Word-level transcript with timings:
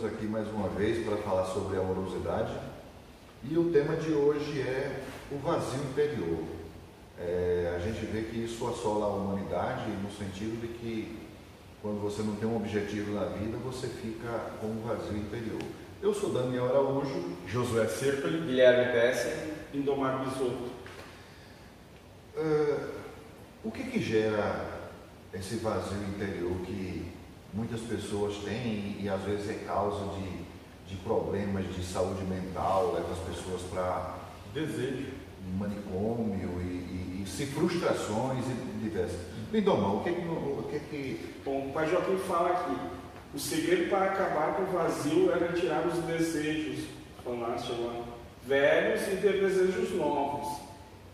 estamos 0.00 0.16
aqui 0.16 0.26
mais 0.26 0.48
uma 0.48 0.68
vez 0.68 1.04
para 1.04 1.18
falar 1.18 1.44
sobre 1.44 1.76
amorosidade 1.76 2.52
e 3.44 3.58
o 3.58 3.70
tema 3.70 3.96
de 3.96 4.12
hoje 4.12 4.60
é 4.62 5.02
o 5.30 5.36
vazio 5.36 5.82
interior. 5.90 6.38
É, 7.18 7.74
a 7.76 7.78
gente 7.80 8.06
vê 8.06 8.22
que 8.22 8.38
isso 8.38 8.66
assola 8.66 9.04
a 9.04 9.08
humanidade 9.10 9.90
no 10.02 10.10
sentido 10.10 10.58
de 10.58 10.68
que 10.68 11.18
quando 11.82 12.00
você 12.00 12.22
não 12.22 12.34
tem 12.36 12.48
um 12.48 12.56
objetivo 12.56 13.12
na 13.12 13.26
vida, 13.26 13.58
você 13.58 13.88
fica 13.88 14.52
com 14.58 14.68
um 14.68 14.80
vazio 14.80 15.18
interior. 15.18 15.60
Eu 16.00 16.14
sou 16.14 16.32
Daniel 16.32 16.66
Araújo, 16.66 17.36
Josué 17.46 17.86
Serpoli, 17.86 18.38
Guilherme 18.38 18.92
Pesce, 18.92 19.52
Indomar 19.74 20.24
Bisotto. 20.24 20.70
Uh, 22.36 22.88
o 23.62 23.70
que, 23.70 23.84
que 23.84 24.00
gera 24.00 24.64
esse 25.34 25.56
vazio 25.56 25.98
interior 26.08 26.56
que 26.64 27.19
muitas 27.52 27.80
pessoas 27.80 28.36
têm 28.38 28.96
e, 29.00 29.08
às 29.08 29.20
vezes 29.22 29.50
é 29.50 29.54
causa 29.66 30.04
de, 30.14 30.94
de 30.94 30.96
problemas 31.02 31.64
de 31.74 31.84
saúde 31.84 32.22
mental, 32.24 32.92
leva 32.94 33.12
as 33.12 33.18
pessoas 33.18 33.62
para 33.62 34.16
desejo, 34.54 35.12
manicômio 35.58 36.60
e, 36.60 36.64
e, 36.64 37.22
e, 37.22 37.28
se 37.28 37.46
frustrações 37.46 38.44
e 38.46 38.78
diversas. 38.82 39.18
Lindomar, 39.52 39.96
o 39.96 40.04
que 40.04 40.12
que, 40.12 40.20
o 40.20 40.66
que 40.70 40.78
que... 40.78 41.34
Bom, 41.44 41.68
o 41.68 41.72
pai 41.72 41.88
Joaquim 41.88 42.16
fala 42.18 42.50
aqui, 42.50 42.76
o 43.34 43.38
segredo 43.38 43.90
para 43.90 44.06
acabar 44.06 44.54
com 44.54 44.62
o 44.62 44.66
vazio 44.66 45.32
era 45.32 45.52
tirar 45.52 45.86
os 45.86 45.98
desejos, 46.04 46.84
falaste 47.24 47.72
agora, 47.72 48.04
velhos 48.46 49.02
e 49.08 49.16
ter 49.16 49.40
desejos 49.40 49.92
novos. 49.96 50.60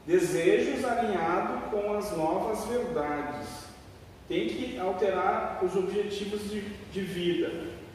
Desejos 0.06 0.84
alinhados 0.84 1.70
com 1.70 1.94
as 1.94 2.16
novas 2.16 2.64
verdades 2.66 3.65
tem 4.28 4.48
que 4.48 4.78
alterar 4.78 5.60
os 5.62 5.76
objetivos 5.76 6.50
de, 6.50 6.60
de 6.92 7.00
vida, 7.00 7.50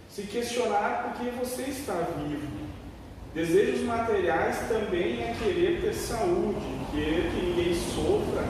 se 0.09 0.23
questionar 0.23 1.03
por 1.03 1.21
que 1.21 1.31
você 1.31 1.63
está 1.63 1.93
vivo. 1.93 2.61
Desejos 3.33 3.81
materiais 3.81 4.67
também 4.67 5.23
é 5.23 5.35
querer 5.41 5.81
ter 5.81 5.93
saúde, 5.93 6.59
querer 6.91 7.31
que 7.31 7.45
ninguém 7.45 7.73
sofra, 7.73 8.43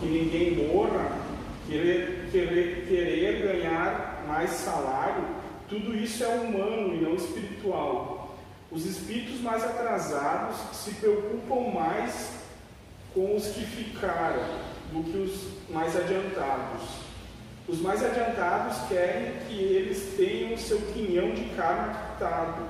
que 0.00 0.06
ninguém 0.06 0.66
morra, 0.66 1.18
querer, 1.66 2.28
querer, 2.30 2.86
querer 2.88 3.42
ganhar 3.42 4.24
mais 4.26 4.50
salário. 4.50 5.24
Tudo 5.68 5.94
isso 5.94 6.24
é 6.24 6.28
humano 6.28 6.94
e 6.94 7.00
não 7.02 7.14
espiritual. 7.14 8.34
Os 8.70 8.86
espíritos 8.86 9.40
mais 9.40 9.62
atrasados 9.62 10.56
se 10.72 10.92
preocupam 10.94 11.70
mais 11.70 12.32
com 13.12 13.36
os 13.36 13.46
que 13.48 13.64
ficaram 13.64 14.42
do 14.90 15.04
que 15.04 15.18
os 15.18 15.70
mais 15.70 15.94
adiantados. 15.94 17.03
Os 17.66 17.80
mais 17.80 18.04
adiantados 18.04 18.76
querem 18.88 19.32
que 19.48 19.54
eles 19.54 20.14
tenham 20.16 20.56
seu 20.58 20.78
quinhão 20.92 21.30
de 21.32 21.44
karma 21.56 21.94
quitado. 22.12 22.62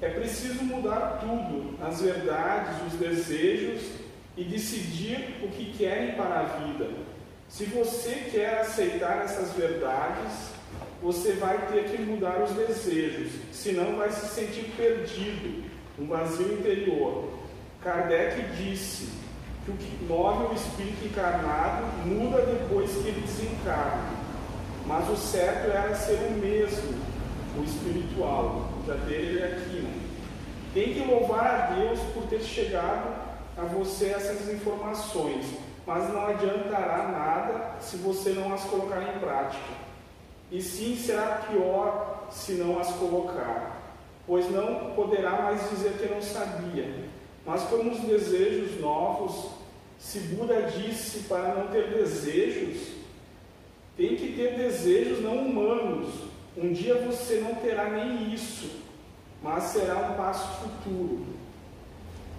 É 0.00 0.08
preciso 0.08 0.64
mudar 0.64 1.18
tudo, 1.20 1.76
as 1.82 2.00
verdades, 2.00 2.76
os 2.86 2.98
desejos 2.98 3.82
e 4.36 4.44
decidir 4.44 5.40
o 5.42 5.48
que 5.48 5.76
querem 5.76 6.14
para 6.14 6.40
a 6.40 6.44
vida. 6.44 6.88
Se 7.48 7.64
você 7.64 8.28
quer 8.30 8.60
aceitar 8.60 9.24
essas 9.24 9.52
verdades, 9.52 10.52
você 11.02 11.32
vai 11.32 11.66
ter 11.66 11.90
que 11.90 12.02
mudar 12.02 12.42
os 12.42 12.52
desejos, 12.52 13.32
senão 13.52 13.96
vai 13.96 14.10
se 14.10 14.26
sentir 14.28 14.72
perdido, 14.76 15.64
um 15.98 16.06
vazio 16.06 16.54
interior. 16.54 17.30
Kardec 17.82 18.42
disse: 18.56 19.08
que 19.68 19.70
o 19.70 19.76
que 19.76 20.04
move 20.04 20.46
o 20.46 20.54
espírito 20.54 21.04
encarnado 21.04 21.84
muda 22.06 22.42
depois 22.46 22.90
que 22.92 23.08
ele 23.08 23.20
desencarna. 23.20 24.18
Mas 24.86 25.08
o 25.10 25.16
certo 25.16 25.70
era 25.70 25.94
ser 25.94 26.14
o 26.14 26.32
mesmo, 26.32 26.94
o 27.58 27.62
espiritual, 27.62 28.70
já 28.86 28.96
ter 29.06 29.14
ele 29.14 29.42
aqui. 29.42 29.80
Né? 29.80 30.00
Tem 30.72 30.94
que 30.94 31.00
louvar 31.00 31.46
a 31.46 31.74
Deus 31.74 31.98
por 32.14 32.24
ter 32.24 32.40
chegado 32.40 33.28
a 33.56 33.62
você 33.62 34.06
essas 34.06 34.48
informações, 34.48 35.46
mas 35.86 36.08
não 36.12 36.26
adiantará 36.26 37.08
nada 37.08 37.80
se 37.80 37.96
você 37.98 38.30
não 38.30 38.52
as 38.54 38.64
colocar 38.64 39.02
em 39.02 39.18
prática. 39.18 39.88
E 40.50 40.62
sim 40.62 40.96
será 40.96 41.42
pior 41.50 42.28
se 42.30 42.52
não 42.52 42.78
as 42.78 42.90
colocar, 42.92 43.76
pois 44.26 44.50
não 44.50 44.92
poderá 44.94 45.42
mais 45.42 45.68
dizer 45.68 45.92
que 45.98 46.06
não 46.06 46.22
sabia. 46.22 47.08
Mas 47.44 47.62
como 47.64 47.90
os 47.90 48.00
desejos 48.00 48.80
novos 48.80 49.57
se 49.98 50.20
Buda 50.20 50.62
disse 50.62 51.20
para 51.28 51.54
não 51.54 51.68
ter 51.68 51.88
desejos, 51.88 52.88
tem 53.96 54.14
que 54.16 54.34
ter 54.34 54.56
desejos 54.56 55.22
não 55.22 55.38
humanos. 55.38 56.14
Um 56.56 56.72
dia 56.72 56.94
você 56.94 57.40
não 57.40 57.56
terá 57.56 57.90
nem 57.90 58.32
isso, 58.32 58.80
mas 59.42 59.64
será 59.64 60.10
um 60.10 60.14
passo 60.14 60.62
futuro. 60.62 61.26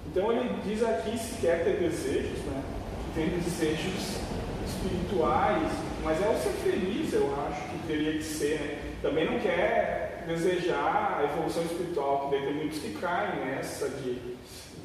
Então 0.07 0.31
ele 0.31 0.49
diz 0.63 0.81
aqui 0.83 1.17
se 1.17 1.39
quer 1.41 1.63
ter 1.63 1.79
desejos, 1.79 2.39
né? 2.45 2.63
Que 3.05 3.21
tem 3.21 3.29
desejos 3.39 4.17
espirituais, 4.65 5.71
mas 6.03 6.21
é 6.21 6.29
o 6.29 6.37
ser 6.37 6.53
feliz, 6.63 7.13
eu 7.13 7.33
acho 7.47 7.61
que 7.69 7.87
teria 7.87 8.13
que 8.13 8.23
ser, 8.23 8.59
né? 8.59 8.93
Também 9.01 9.25
não 9.25 9.39
quer 9.39 10.23
desejar 10.27 11.19
a 11.19 11.23
evolução 11.23 11.63
espiritual, 11.63 12.21
porque 12.21 12.45
tem 12.45 12.53
muitos 12.53 12.79
que 12.79 12.93
caem 12.93 13.45
nessa 13.45 13.89
de 13.89 14.37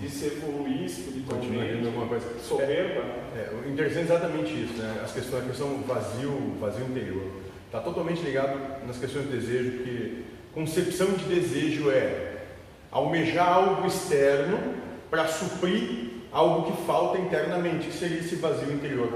de 0.05 0.11
se 0.11 0.27
evoluir 0.27 0.85
espiritualmente, 0.85 1.87
alguma 1.87 2.07
coisa. 2.07 2.27
soberba. 2.41 3.03
É, 3.35 3.39
é, 3.41 3.69
interessante 3.69 4.01
é 4.01 4.03
exatamente 4.03 4.53
isso, 4.53 4.75
né? 4.75 5.01
As 5.03 5.13
questões, 5.13 5.45
a 5.45 5.47
questão 5.47 5.83
vazio, 5.87 6.55
vazio 6.61 6.85
interior. 6.85 7.25
Está 7.67 7.81
totalmente 7.81 8.21
ligado 8.23 8.87
nas 8.87 8.99
questões 8.99 9.29
de 9.29 9.37
desejo, 9.37 9.71
porque 9.79 10.13
concepção 10.53 11.13
de 11.13 11.25
desejo 11.25 11.91
é 11.91 12.45
almejar 12.91 13.49
algo 13.49 13.87
externo 13.87 14.59
para 15.11 15.27
suprir 15.27 16.11
algo 16.31 16.71
que 16.71 16.87
falta 16.87 17.19
internamente, 17.19 17.87
que 17.87 17.95
seria 17.95 18.19
esse 18.19 18.37
vazio 18.37 18.73
interior. 18.73 19.09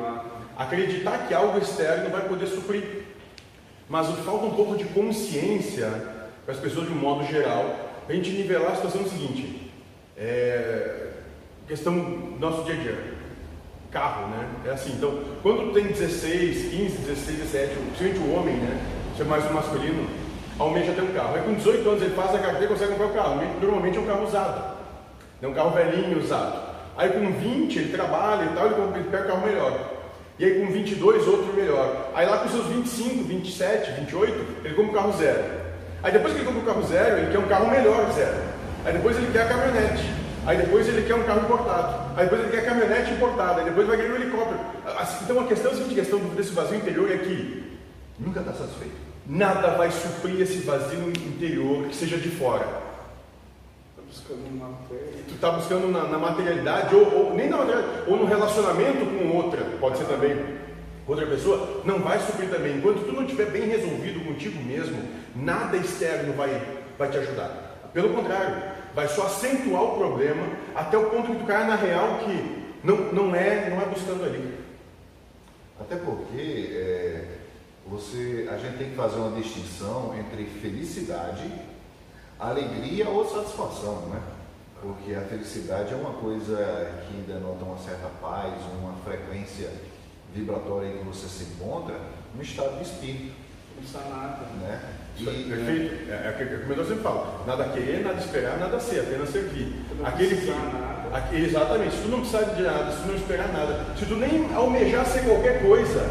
Acreditar 0.56 1.28
que 1.28 1.34
algo 1.34 1.58
externo 1.58 2.10
vai 2.10 2.26
poder 2.26 2.46
suprir. 2.46 3.02
Mas 3.88 4.06
falta 4.20 4.46
um 4.46 4.54
pouco 4.54 4.76
de 4.76 4.84
consciência 4.86 5.88
para 6.44 6.54
as 6.54 6.60
pessoas 6.60 6.86
de 6.86 6.92
um 6.92 6.96
modo 6.96 7.24
geral, 7.26 8.02
para 8.04 8.14
a 8.14 8.16
gente 8.16 8.30
nivelar 8.30 8.72
a 8.72 8.76
situação 8.76 9.06
seguinte 9.06 9.67
é, 10.18 11.06
questão 11.66 11.94
do 11.94 12.40
nosso 12.40 12.64
dia 12.64 12.74
a 12.74 12.78
dia. 12.78 13.18
Carro, 13.90 14.28
né? 14.28 14.46
É 14.66 14.70
assim, 14.70 14.92
então, 14.92 15.22
quando 15.42 15.72
tem 15.72 15.84
16, 15.84 16.70
15, 16.70 16.98
16, 16.98 17.38
17, 17.38 17.74
principalmente 17.96 18.18
o 18.18 18.34
homem, 18.34 18.56
né? 18.56 18.80
Isso 19.12 19.22
é 19.22 19.24
mais 19.24 19.48
o 19.50 19.54
masculino, 19.54 20.06
almeja 20.58 20.92
ter 20.92 21.02
um 21.02 21.12
carro. 21.12 21.36
Aí 21.36 21.42
com 21.42 21.54
18 21.54 21.88
anos 21.88 22.02
ele 22.02 22.14
faz 22.14 22.34
a 22.34 22.38
carteira 22.38 22.66
e 22.66 22.68
consegue 22.68 22.92
comprar 22.92 23.06
o 23.06 23.14
carro. 23.14 23.40
Normalmente 23.60 23.96
é 23.96 24.00
um 24.00 24.06
carro 24.06 24.24
usado. 24.24 24.78
É 25.40 25.46
um 25.46 25.54
carro 25.54 25.70
velhinho 25.70 26.18
usado. 26.18 26.68
Aí 26.96 27.10
com 27.10 27.32
20 27.32 27.78
ele 27.78 27.92
trabalha 27.92 28.44
e 28.44 28.54
tal, 28.54 28.66
ele, 28.66 29.04
pega 29.10 29.24
um 29.24 29.28
carro 29.28 29.46
melhor. 29.46 29.92
E 30.38 30.44
aí 30.44 30.60
com 30.60 30.72
22 30.72 31.26
outro 31.28 31.52
melhor. 31.54 32.10
Aí 32.14 32.26
lá 32.26 32.38
com 32.38 32.48
seus 32.48 32.66
25, 32.66 33.24
27, 33.24 33.92
28, 33.92 34.46
ele 34.64 34.74
compra 34.74 34.90
um 34.90 34.94
carro 34.94 35.12
zero. 35.16 35.44
Aí 36.02 36.12
depois 36.12 36.34
que 36.34 36.40
ele 36.40 36.46
compra 36.46 36.62
um 36.62 36.64
carro 36.64 36.86
zero, 36.86 37.18
ele 37.18 37.32
quer 37.32 37.38
um 37.38 37.48
carro 37.48 37.70
melhor 37.70 38.12
zero. 38.12 38.47
Aí 38.84 38.92
depois 38.92 39.16
ele 39.16 39.32
quer 39.32 39.42
a 39.42 39.48
caminhonete. 39.48 40.04
Aí 40.46 40.56
depois 40.56 40.88
ele 40.88 41.02
quer 41.02 41.14
um 41.14 41.24
carro 41.24 41.40
importado. 41.42 42.12
Aí 42.16 42.24
depois 42.24 42.42
ele 42.42 42.50
quer 42.50 42.58
a 42.58 42.64
caminhonete 42.64 43.12
importada. 43.12 43.60
Aí 43.60 43.64
depois 43.64 43.86
vai 43.86 43.96
querer 43.96 44.12
um 44.12 44.16
helicóptero. 44.16 44.60
Assim, 44.98 45.24
então 45.24 45.40
a 45.40 45.46
questão, 45.46 45.72
a 45.72 45.74
seguinte 45.74 45.94
questão 45.94 46.18
desse 46.20 46.52
vazio 46.52 46.78
interior 46.78 47.10
é 47.10 47.18
que 47.18 47.78
nunca 48.18 48.40
está 48.40 48.52
satisfeito. 48.52 48.96
Nada 49.26 49.76
vai 49.76 49.90
suprir 49.90 50.40
esse 50.40 50.58
vazio 50.60 51.10
interior 51.10 51.86
que 51.88 51.94
seja 51.94 52.16
de 52.16 52.30
fora. 52.30 52.64
Está 53.90 54.02
buscando 54.06 54.48
uma 54.48 54.70
Tu 55.28 55.34
está 55.34 55.50
buscando 55.50 55.88
na, 55.88 56.04
na 56.04 56.18
materialidade, 56.18 56.94
ou, 56.94 57.14
ou, 57.14 57.34
nem 57.34 57.50
na 57.50 57.58
materialidade, 57.58 58.10
ou 58.10 58.16
no 58.16 58.24
relacionamento 58.24 59.04
com 59.04 59.36
outra, 59.36 59.62
pode 59.78 59.98
ser 59.98 60.06
também 60.06 60.34
outra 61.06 61.26
pessoa, 61.26 61.82
não 61.84 61.98
vai 61.98 62.18
suprir 62.20 62.48
também. 62.48 62.78
Enquanto 62.78 63.04
tu 63.04 63.12
não 63.12 63.24
estiver 63.24 63.50
bem 63.50 63.68
resolvido 63.68 64.24
contigo 64.24 64.62
mesmo, 64.64 65.02
nada 65.36 65.76
externo 65.76 66.32
vai, 66.32 66.62
vai 66.98 67.10
te 67.10 67.18
ajudar. 67.18 67.67
Pelo 67.98 68.14
contrário, 68.14 68.62
vai 68.94 69.08
só 69.08 69.26
acentuar 69.26 69.82
o 69.82 69.96
problema 69.96 70.46
até 70.72 70.96
o 70.96 71.10
ponto 71.10 71.32
que 71.32 71.38
tu 71.38 71.44
cai 71.44 71.66
na 71.66 71.74
real 71.74 72.18
que 72.18 72.76
não, 72.84 72.96
não, 73.12 73.34
é, 73.34 73.68
não 73.68 73.82
é 73.82 73.86
buscando 73.86 74.24
ali. 74.24 74.56
Até 75.80 75.96
porque 75.96 76.70
é, 76.76 77.38
você, 77.88 78.48
a 78.52 78.56
gente 78.56 78.78
tem 78.78 78.90
que 78.90 78.94
fazer 78.94 79.16
uma 79.16 79.32
distinção 79.32 80.14
entre 80.16 80.44
felicidade, 80.44 81.52
alegria 82.38 83.08
ou 83.08 83.28
satisfação, 83.28 84.02
né? 84.02 84.22
Porque 84.80 85.12
a 85.16 85.22
felicidade 85.22 85.92
é 85.92 85.96
uma 85.96 86.12
coisa 86.20 87.02
que 87.08 87.16
denota 87.22 87.64
uma 87.64 87.78
certa 87.78 88.06
paz, 88.20 88.54
uma 88.80 88.92
frequência 89.04 89.72
vibratória 90.32 90.86
em 90.86 90.98
que 90.98 91.04
você 91.04 91.26
se 91.26 91.52
encontra 91.52 91.96
no 92.32 92.40
estado 92.40 92.76
de 92.76 92.84
espírito. 92.88 93.34
Não 93.74 93.82
está 93.82 93.98
nada. 94.08 94.46
Né? 94.60 95.07
Perfeito. 95.24 96.10
É, 96.10 96.12
é, 96.12 96.36
é, 96.40 96.58
como 96.62 96.72
eu 96.74 96.84
sempre 96.84 97.02
falo, 97.02 97.44
nada 97.46 97.64
querer, 97.70 98.04
nada 98.04 98.18
esperar, 98.18 98.58
nada 98.58 98.78
ser, 98.78 99.00
apenas 99.00 99.28
servir. 99.30 99.74
Aquele 100.04 100.36
que, 100.36 100.52
aquele, 101.12 101.46
exatamente, 101.46 101.96
se 101.96 102.02
tu 102.02 102.08
não 102.08 102.20
precisar 102.20 102.42
de 102.42 102.62
nada, 102.62 102.92
se 102.92 103.02
tu 103.02 103.08
não 103.08 103.14
esperar 103.16 103.48
nada, 103.52 103.86
se 103.96 104.06
tu 104.06 104.14
nem 104.14 104.54
almejar 104.54 105.04
ser 105.06 105.24
qualquer 105.24 105.60
coisa, 105.60 106.08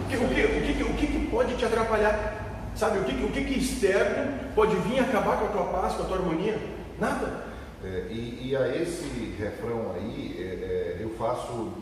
o 0.00 0.08
que, 0.08 0.16
o 0.16 0.28
que, 0.28 0.42
o 0.42 0.74
que, 0.74 0.82
o 0.82 0.94
que 0.94 1.26
pode 1.30 1.56
te 1.56 1.64
atrapalhar? 1.64 2.42
Sabe, 2.74 2.98
o 2.98 3.04
que, 3.04 3.24
o 3.24 3.30
que, 3.30 3.44
que 3.44 3.58
externo 3.58 4.32
pode 4.54 4.74
vir 4.76 4.98
acabar 4.98 5.38
com 5.38 5.44
a 5.44 5.48
tua 5.48 5.64
paz, 5.80 5.94
com 5.94 6.02
a 6.02 6.06
tua 6.06 6.16
harmonia? 6.16 6.58
Nada. 6.98 7.44
É, 7.84 8.06
e, 8.10 8.48
e, 8.48 8.56
a 8.56 8.74
esse 8.76 9.34
refrão 9.38 9.92
aí, 9.94 10.36
é, 10.38 10.42
é, 10.42 10.98
eu 11.00 11.10
faço 11.10 11.72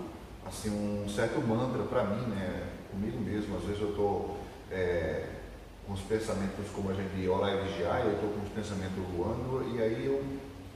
assim 0.46 0.70
um 0.70 1.08
certo 1.08 1.40
mantra 1.40 1.82
para 1.84 2.04
mim, 2.04 2.26
né? 2.28 2.64
Comigo 2.90 3.18
mesmo. 3.20 3.56
Às 3.56 3.62
vezes 3.64 3.80
eu 3.80 3.90
estou 3.90 4.36
é, 4.70 5.24
com 5.92 5.94
os 5.94 6.00
pensamentos, 6.00 6.70
como 6.74 6.90
a 6.90 6.94
gente 6.94 7.28
orar 7.28 7.52
e 7.52 7.68
vigiar, 7.68 8.00
eu 8.00 8.14
estou 8.14 8.30
com 8.30 8.40
os 8.40 8.48
pensamentos 8.48 9.04
voando, 9.14 9.76
e 9.76 9.82
aí 9.82 10.06
eu 10.06 10.24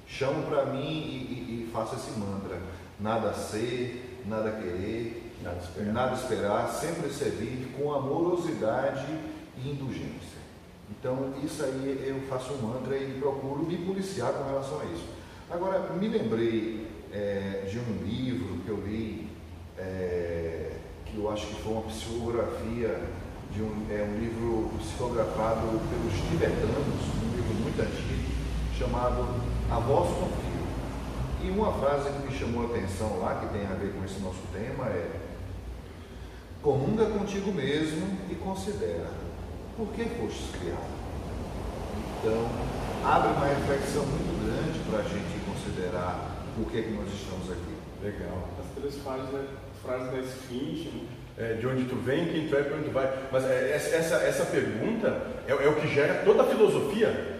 chamo 0.06 0.46
para 0.46 0.66
mim 0.66 0.78
e, 0.78 1.64
e, 1.64 1.64
e, 1.64 1.70
faço 1.72 1.94
esse 1.94 2.18
mantra. 2.18 2.60
Nada 3.00 3.32
ser, 3.32 4.22
nada 4.26 4.50
querer, 4.52 5.32
nada 5.42 5.58
esperar. 5.58 5.92
nada 5.92 6.14
esperar, 6.14 6.68
sempre 6.68 7.08
servir 7.08 7.66
com 7.78 7.94
amorosidade 7.94 9.06
e 9.56 9.70
indulgência. 9.70 10.36
Então, 10.90 11.32
isso 11.42 11.64
aí 11.64 12.04
eu 12.06 12.20
faço 12.28 12.52
um 12.52 12.62
mantra 12.62 12.96
e 12.98 13.18
procuro 13.18 13.64
me 13.64 13.78
policiar 13.78 14.32
com 14.34 14.44
relação 14.44 14.80
a 14.80 14.84
isso. 14.84 15.06
Agora, 15.50 15.94
me 15.94 16.08
lembrei 16.08 16.86
é, 17.10 17.66
de 17.70 17.78
um 17.78 18.04
livro 18.04 18.58
que 18.64 18.68
eu 18.68 18.82
li, 18.86 19.28
é, 19.78 20.72
que 21.06 21.16
eu 21.16 21.30
acho 21.30 21.46
que 21.46 21.62
foi 21.62 21.72
uma 21.72 21.82
psicografia, 21.82 23.00
de 23.56 23.62
um, 23.62 23.86
é 23.88 24.02
um 24.04 24.20
livro 24.20 24.70
psicografado 24.78 25.80
pelos 25.88 26.12
tibetanos, 26.28 27.00
um 27.24 27.34
livro 27.34 27.54
muito 27.54 27.80
antigo, 27.80 28.28
chamado 28.78 29.26
A 29.70 29.78
Voz 29.78 30.10
Confia. 30.10 30.46
E 31.42 31.50
uma 31.50 31.72
frase 31.72 32.10
que 32.10 32.28
me 32.28 32.38
chamou 32.38 32.64
a 32.64 32.66
atenção 32.66 33.18
lá, 33.18 33.36
que 33.36 33.46
tem 33.54 33.66
a 33.66 33.72
ver 33.72 33.94
com 33.94 34.04
esse 34.04 34.20
nosso 34.20 34.42
tema, 34.52 34.86
é 34.88 35.20
Comunga 36.60 37.06
contigo 37.06 37.52
mesmo 37.52 38.18
e 38.28 38.34
considera 38.34 39.08
por 39.76 39.86
que 39.88 40.04
fostes 40.04 40.50
criado. 40.60 40.96
Então, 42.18 42.48
abre 43.04 43.30
uma 43.30 43.46
reflexão 43.46 44.04
muito 44.04 44.44
grande 44.44 44.78
para 44.90 44.98
a 44.98 45.02
gente 45.02 45.44
considerar 45.46 46.44
por 46.56 46.70
que, 46.70 46.82
que 46.82 46.90
nós 46.90 47.08
estamos 47.08 47.50
aqui. 47.52 47.76
Legal. 48.02 48.48
As 48.58 48.66
três 48.74 48.96
frases 48.96 49.30
da, 49.30 49.44
frases 49.82 50.10
da 50.10 50.18
esfinge, 50.18 50.90
né? 50.90 51.25
É, 51.38 51.54
de 51.54 51.66
onde 51.66 51.84
tu 51.84 51.96
vem, 51.96 52.26
quem 52.26 52.48
tu 52.48 52.56
é, 52.56 52.62
para 52.62 52.76
onde 52.76 52.84
tu 52.86 52.92
vai. 52.92 53.12
Mas 53.30 53.44
é, 53.44 53.72
essa, 53.72 54.16
essa 54.16 54.44
pergunta 54.46 55.20
é, 55.46 55.52
é, 55.52 55.68
o 55.68 55.74
que 55.74 55.88
gera 55.88 56.22
toda 56.24 56.42
a 56.42 56.46
filosofia. 56.46 57.36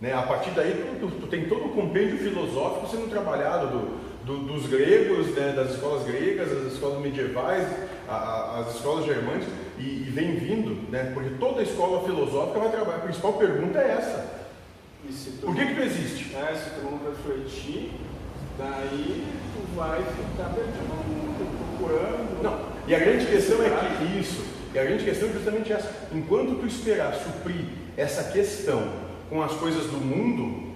Né? 0.00 0.14
A 0.14 0.22
partir 0.22 0.50
daí 0.52 0.96
tu, 1.00 1.08
tu, 1.08 1.20
tu 1.20 1.26
tem 1.26 1.48
todo 1.48 1.66
o 1.66 1.70
compêndio 1.70 2.18
filosófico 2.18 2.88
sendo 2.88 3.10
trabalhado 3.10 3.66
do, 3.66 4.00
do, 4.24 4.38
dos 4.46 4.66
gregos, 4.66 5.28
né? 5.34 5.52
das 5.54 5.72
escolas 5.72 6.04
gregas, 6.04 6.48
das 6.48 6.72
escolas 6.72 7.00
medievais, 7.00 7.66
a, 8.08 8.14
a, 8.14 8.60
as 8.60 8.76
escolas 8.76 9.04
germânicas, 9.04 9.48
e, 9.78 9.82
e, 9.82 10.10
vem 10.10 10.36
vindo, 10.36 10.90
né? 10.90 11.10
porque 11.12 11.30
toda 11.38 11.62
escola 11.62 12.04
filosófica 12.04 12.60
vai 12.60 12.70
trabalhar. 12.70 12.98
A 12.98 13.00
principal 13.00 13.32
pergunta 13.34 13.78
é 13.78 13.90
essa. 13.98 14.40
Por 15.40 15.56
que, 15.56 15.66
que 15.66 15.74
tu 15.74 15.82
existe? 15.82 16.36
É, 16.36 16.54
se 16.54 16.70
tu 16.70 16.84
não 16.84 17.00
refletir, 17.10 17.90
daí 18.56 19.24
tu 19.54 19.76
vai 19.76 19.98
ficar 19.98 20.50
perdido 20.54 20.88
no 20.88 21.14
mundo, 21.14 21.78
procurando. 21.78 22.42
Não, 22.42 22.79
e 22.86 22.94
a 22.94 22.98
grande 22.98 23.26
questão 23.26 23.62
é 23.62 23.70
que 23.70 24.18
isso, 24.18 24.44
e 24.74 24.78
a 24.78 24.84
grande 24.84 25.04
questão 25.04 25.28
é 25.28 25.32
justamente 25.32 25.72
essa. 25.72 26.08
Enquanto 26.12 26.58
tu 26.60 26.66
esperar 26.66 27.14
suprir 27.14 27.64
essa 27.96 28.32
questão 28.32 28.92
com 29.28 29.42
as 29.42 29.52
coisas 29.52 29.86
do 29.86 29.98
mundo, 29.98 30.74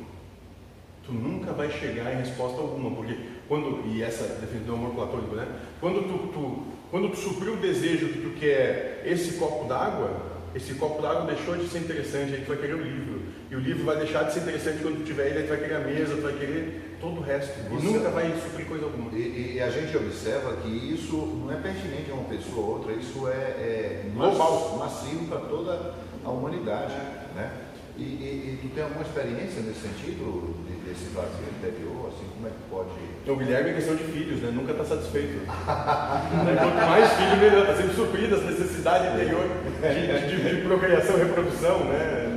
tu 1.05 1.13
nunca 1.13 1.53
vai 1.53 1.71
chegar 1.71 2.13
em 2.13 2.19
resposta 2.19 2.61
alguma, 2.61 2.91
porque 2.91 3.17
quando, 3.49 3.87
e 3.87 4.03
essa 4.03 4.25
definição 4.41 4.77
do 4.77 4.85
amor 4.85 4.95
platônico, 4.95 5.35
né? 5.35 5.47
Quando 5.81 6.03
tu, 6.03 6.29
tu, 6.33 6.63
quando 6.91 7.11
tu 7.11 7.17
supriu 7.17 7.55
o 7.55 7.59
desejo 7.59 8.09
que 8.09 8.21
tu 8.21 8.31
quer 8.39 9.03
esse 9.05 9.35
copo 9.39 9.69
d'água, 9.69 10.34
esse 10.55 10.75
copo 10.75 11.03
d'água 11.03 11.27
deixou 11.27 11.57
de 11.57 11.69
ser 11.69 11.79
interessante, 11.79 12.35
aí 12.35 12.41
tu 12.43 12.49
vai 12.49 12.57
querer 12.57 12.75
o 12.75 12.83
livro. 12.83 13.23
E 13.51 13.57
o 13.57 13.61
livro 13.61 13.85
vai 13.85 13.97
deixar 13.97 14.25
de 14.25 14.33
ser 14.33 14.41
interessante 14.41 14.83
quando 14.83 14.99
tu 14.99 15.05
tiver 15.05 15.29
ele, 15.29 15.39
aí 15.39 15.45
tu 15.45 15.49
vai 15.49 15.59
querer 15.59 15.75
a 15.75 15.81
mesa, 15.81 16.15
tu 16.15 16.23
vai 16.23 16.33
querer 16.33 16.97
todo 17.01 17.19
o 17.19 17.23
resto. 17.23 17.53
Você, 17.71 17.87
e 17.87 17.93
nunca 17.93 18.11
vai 18.11 18.33
suprir 18.41 18.67
coisa 18.67 18.85
alguma. 18.85 19.13
E, 19.13 19.57
e, 19.57 19.61
a 19.61 19.71
gente 19.71 19.97
observa 19.97 20.57
que 20.57 20.69
isso 20.69 21.17
não 21.17 21.53
é 21.53 21.57
pertinente 21.57 22.11
a 22.11 22.15
uma 22.15 22.25
pessoa 22.25 22.67
ou 22.67 22.73
outra, 22.75 22.93
isso 22.93 23.29
é, 23.29 23.33
é 23.33 24.11
global, 24.15 24.77
massivo 24.79 25.27
para 25.27 25.41
toda 25.41 25.95
a 26.25 26.31
humanidade. 26.31 26.95
Né? 27.35 27.51
E, 27.97 28.03
e, 28.03 28.59
e, 28.59 28.59
tu 28.61 28.75
tem 28.75 28.83
alguma 28.83 29.03
experiência 29.03 29.63
nesse 29.63 29.87
sentido, 29.87 30.51
de, 30.67 30.75
desse 30.83 31.15
vazio 31.15 31.47
interior, 31.47 32.11
assim, 32.11 32.27
como 32.35 32.49
é 32.49 32.51
que 32.51 32.63
pode... 32.69 32.91
O 33.31 33.37
Guilherme 33.37 33.71
é 33.71 33.75
questão 33.75 33.95
de 33.95 34.03
filhos, 34.05 34.43
né? 34.43 34.51
Nunca 34.51 34.73
está 34.73 34.85
satisfeito. 34.85 35.47
Quanto 35.47 36.75
mais 36.75 37.13
filho, 37.13 37.37
melhor. 37.39 37.63
Está 37.63 37.77
sempre 37.77 37.95
suprido 37.95 38.35
as 38.35 38.43
necessidades 38.43 39.15
interior 39.15 39.47
de, 39.81 40.27
de, 40.27 40.57
de, 40.57 40.63
procriação, 40.67 41.17
reprodução, 41.17 41.85
né? 41.85 42.35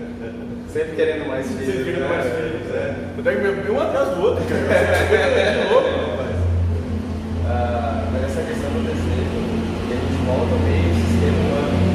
Sempre 0.71 0.95
querendo 0.95 1.27
mais 1.27 1.47
filhos. 1.47 1.65
Sempre 1.65 1.83
querendo 1.85 2.01
né? 2.01 2.07
mais 2.07 2.25
filhos, 2.25 2.75
é. 2.75 3.71
Um 3.71 3.81
atrás 3.81 4.09
do 4.09 4.21
outro, 4.21 4.43
cara. 4.45 5.65
de 5.65 5.73
louco, 5.73 5.89
rapaz. 5.89 6.35
Ah, 7.47 8.09
mas 8.11 8.23
essa 8.25 8.41
questão 8.43 8.69
do 8.69 8.85
desejo, 8.85 9.41
que 9.87 9.93
a 9.93 9.97
gente 9.97 10.21
volta 10.23 10.53
ao 10.53 10.59
meio 10.59 10.93
sistema 10.93 11.37
humano. 11.39 11.86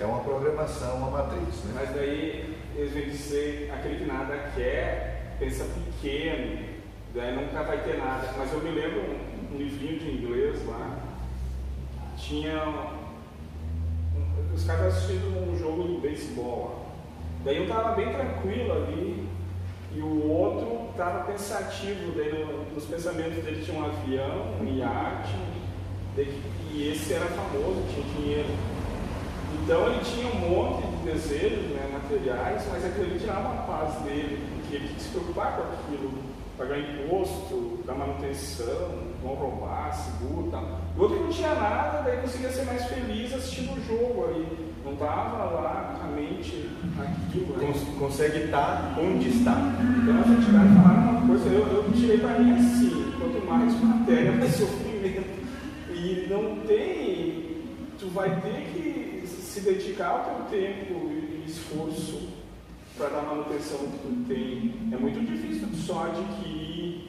É 0.00 0.06
uma 0.06 0.20
programação, 0.20 0.96
uma 0.96 1.10
matriz. 1.10 1.64
Né? 1.64 1.72
Mas 1.74 1.90
daí 1.90 2.54
eles 2.76 2.92
vão 2.92 3.02
dizer 3.02 3.72
aquele 3.74 3.96
que 3.96 4.04
nada 4.04 4.50
quer, 4.54 5.34
pensa 5.40 5.64
pequeno, 5.64 6.64
daí 7.12 7.34
nunca 7.34 7.62
vai 7.64 7.82
ter 7.82 7.98
nada. 7.98 8.32
Mas 8.38 8.52
eu 8.52 8.60
me 8.60 8.70
lembro 8.70 9.00
um, 9.00 9.54
um 9.54 9.58
livrinho 9.58 9.98
de 9.98 10.10
inglês 10.10 10.64
lá, 10.66 10.98
tinha. 12.16 12.92
Os 14.54 14.64
caras 14.64 14.94
assistindo 14.94 15.50
um 15.50 15.58
jogo 15.58 15.82
de 15.82 16.00
beisebol. 16.00 16.86
Daí 17.44 17.56
eu 17.56 17.66
tava 17.66 17.96
bem 17.96 18.12
tranquilo 18.12 18.72
ali, 18.72 19.28
e 19.92 20.00
o 20.00 20.30
outro 20.30 20.90
estava 20.90 21.24
pensativo, 21.24 22.12
daí 22.14 22.46
nos 22.72 22.84
pensamentos 22.84 23.42
dele 23.44 23.64
tinha 23.64 23.80
um 23.80 23.84
avião, 23.84 24.54
um 24.60 24.76
iate, 24.76 25.36
e 26.72 26.88
esse 26.92 27.12
era 27.12 27.26
famoso, 27.26 27.82
tinha 27.92 28.04
dinheiro. 28.14 28.73
Então 29.64 29.88
ele 29.88 30.00
tinha 30.04 30.26
um 30.26 30.50
monte 30.50 30.86
de 30.86 31.10
desejos 31.10 31.70
né, 31.70 31.88
materiais, 31.90 32.62
mas 32.70 32.84
aquilo 32.84 33.18
tirava 33.18 33.48
a 33.48 33.62
paz 33.62 33.94
dele, 34.02 34.38
porque 34.60 34.76
ele 34.76 34.88
tinha 34.88 34.96
que 34.96 35.02
se 35.02 35.08
preocupar 35.08 35.56
com 35.56 35.62
aquilo, 35.62 36.12
pagar 36.58 36.78
imposto, 36.78 37.78
dar 37.86 37.94
manutenção, 37.94 38.90
não 39.22 39.32
roubar, 39.32 39.90
seguro 39.94 40.48
e 40.48 40.50
tal. 40.50 40.80
O 40.98 41.00
outro 41.00 41.18
não 41.18 41.30
tinha 41.30 41.54
nada, 41.54 42.02
daí 42.02 42.18
conseguia 42.18 42.50
ser 42.50 42.66
mais 42.66 42.84
feliz 42.84 43.32
assistindo 43.32 43.72
o 43.72 43.82
jogo 43.86 44.26
ali. 44.26 44.74
Não 44.84 44.92
estava 44.92 45.44
lá 45.44 45.98
a 46.04 46.08
mente 46.08 46.68
aquilo. 46.98 47.56
Né? 47.56 47.66
Cons 47.66 47.98
consegue 47.98 48.44
estar 48.44 48.94
onde 49.00 49.30
está. 49.30 49.56
Então 50.02 50.20
a 50.20 50.28
gente 50.28 50.50
vai 50.50 50.68
falar 50.82 51.10
uma 51.10 51.26
coisa, 51.26 51.48
eu, 51.48 51.66
eu 51.68 51.92
tirei 51.94 52.18
para 52.18 52.38
mim 52.38 52.52
assim, 52.52 53.14
quanto 53.18 53.46
mais 53.46 53.82
matéria, 53.82 54.32
mais 54.36 54.54
sofrimento. 54.54 55.42
E 55.88 56.26
não 56.28 56.56
tem, 56.66 57.62
tu 57.98 58.08
vai 58.10 58.28
ter 58.42 58.70
que 58.74 59.13
se 59.54 59.60
dedicar 59.60 60.08
ao 60.08 60.24
teu 60.24 60.58
tempo 60.58 61.08
e 61.12 61.44
esforço 61.46 62.28
para 62.98 63.08
dar 63.08 63.22
manutenção 63.22 63.78
que 63.78 63.98
tu 63.98 64.24
tem. 64.26 64.74
É 64.92 64.96
muito 64.96 65.20
difícil 65.20 65.68
tu 65.68 65.76
só 65.76 66.06
adquirir 66.06 67.08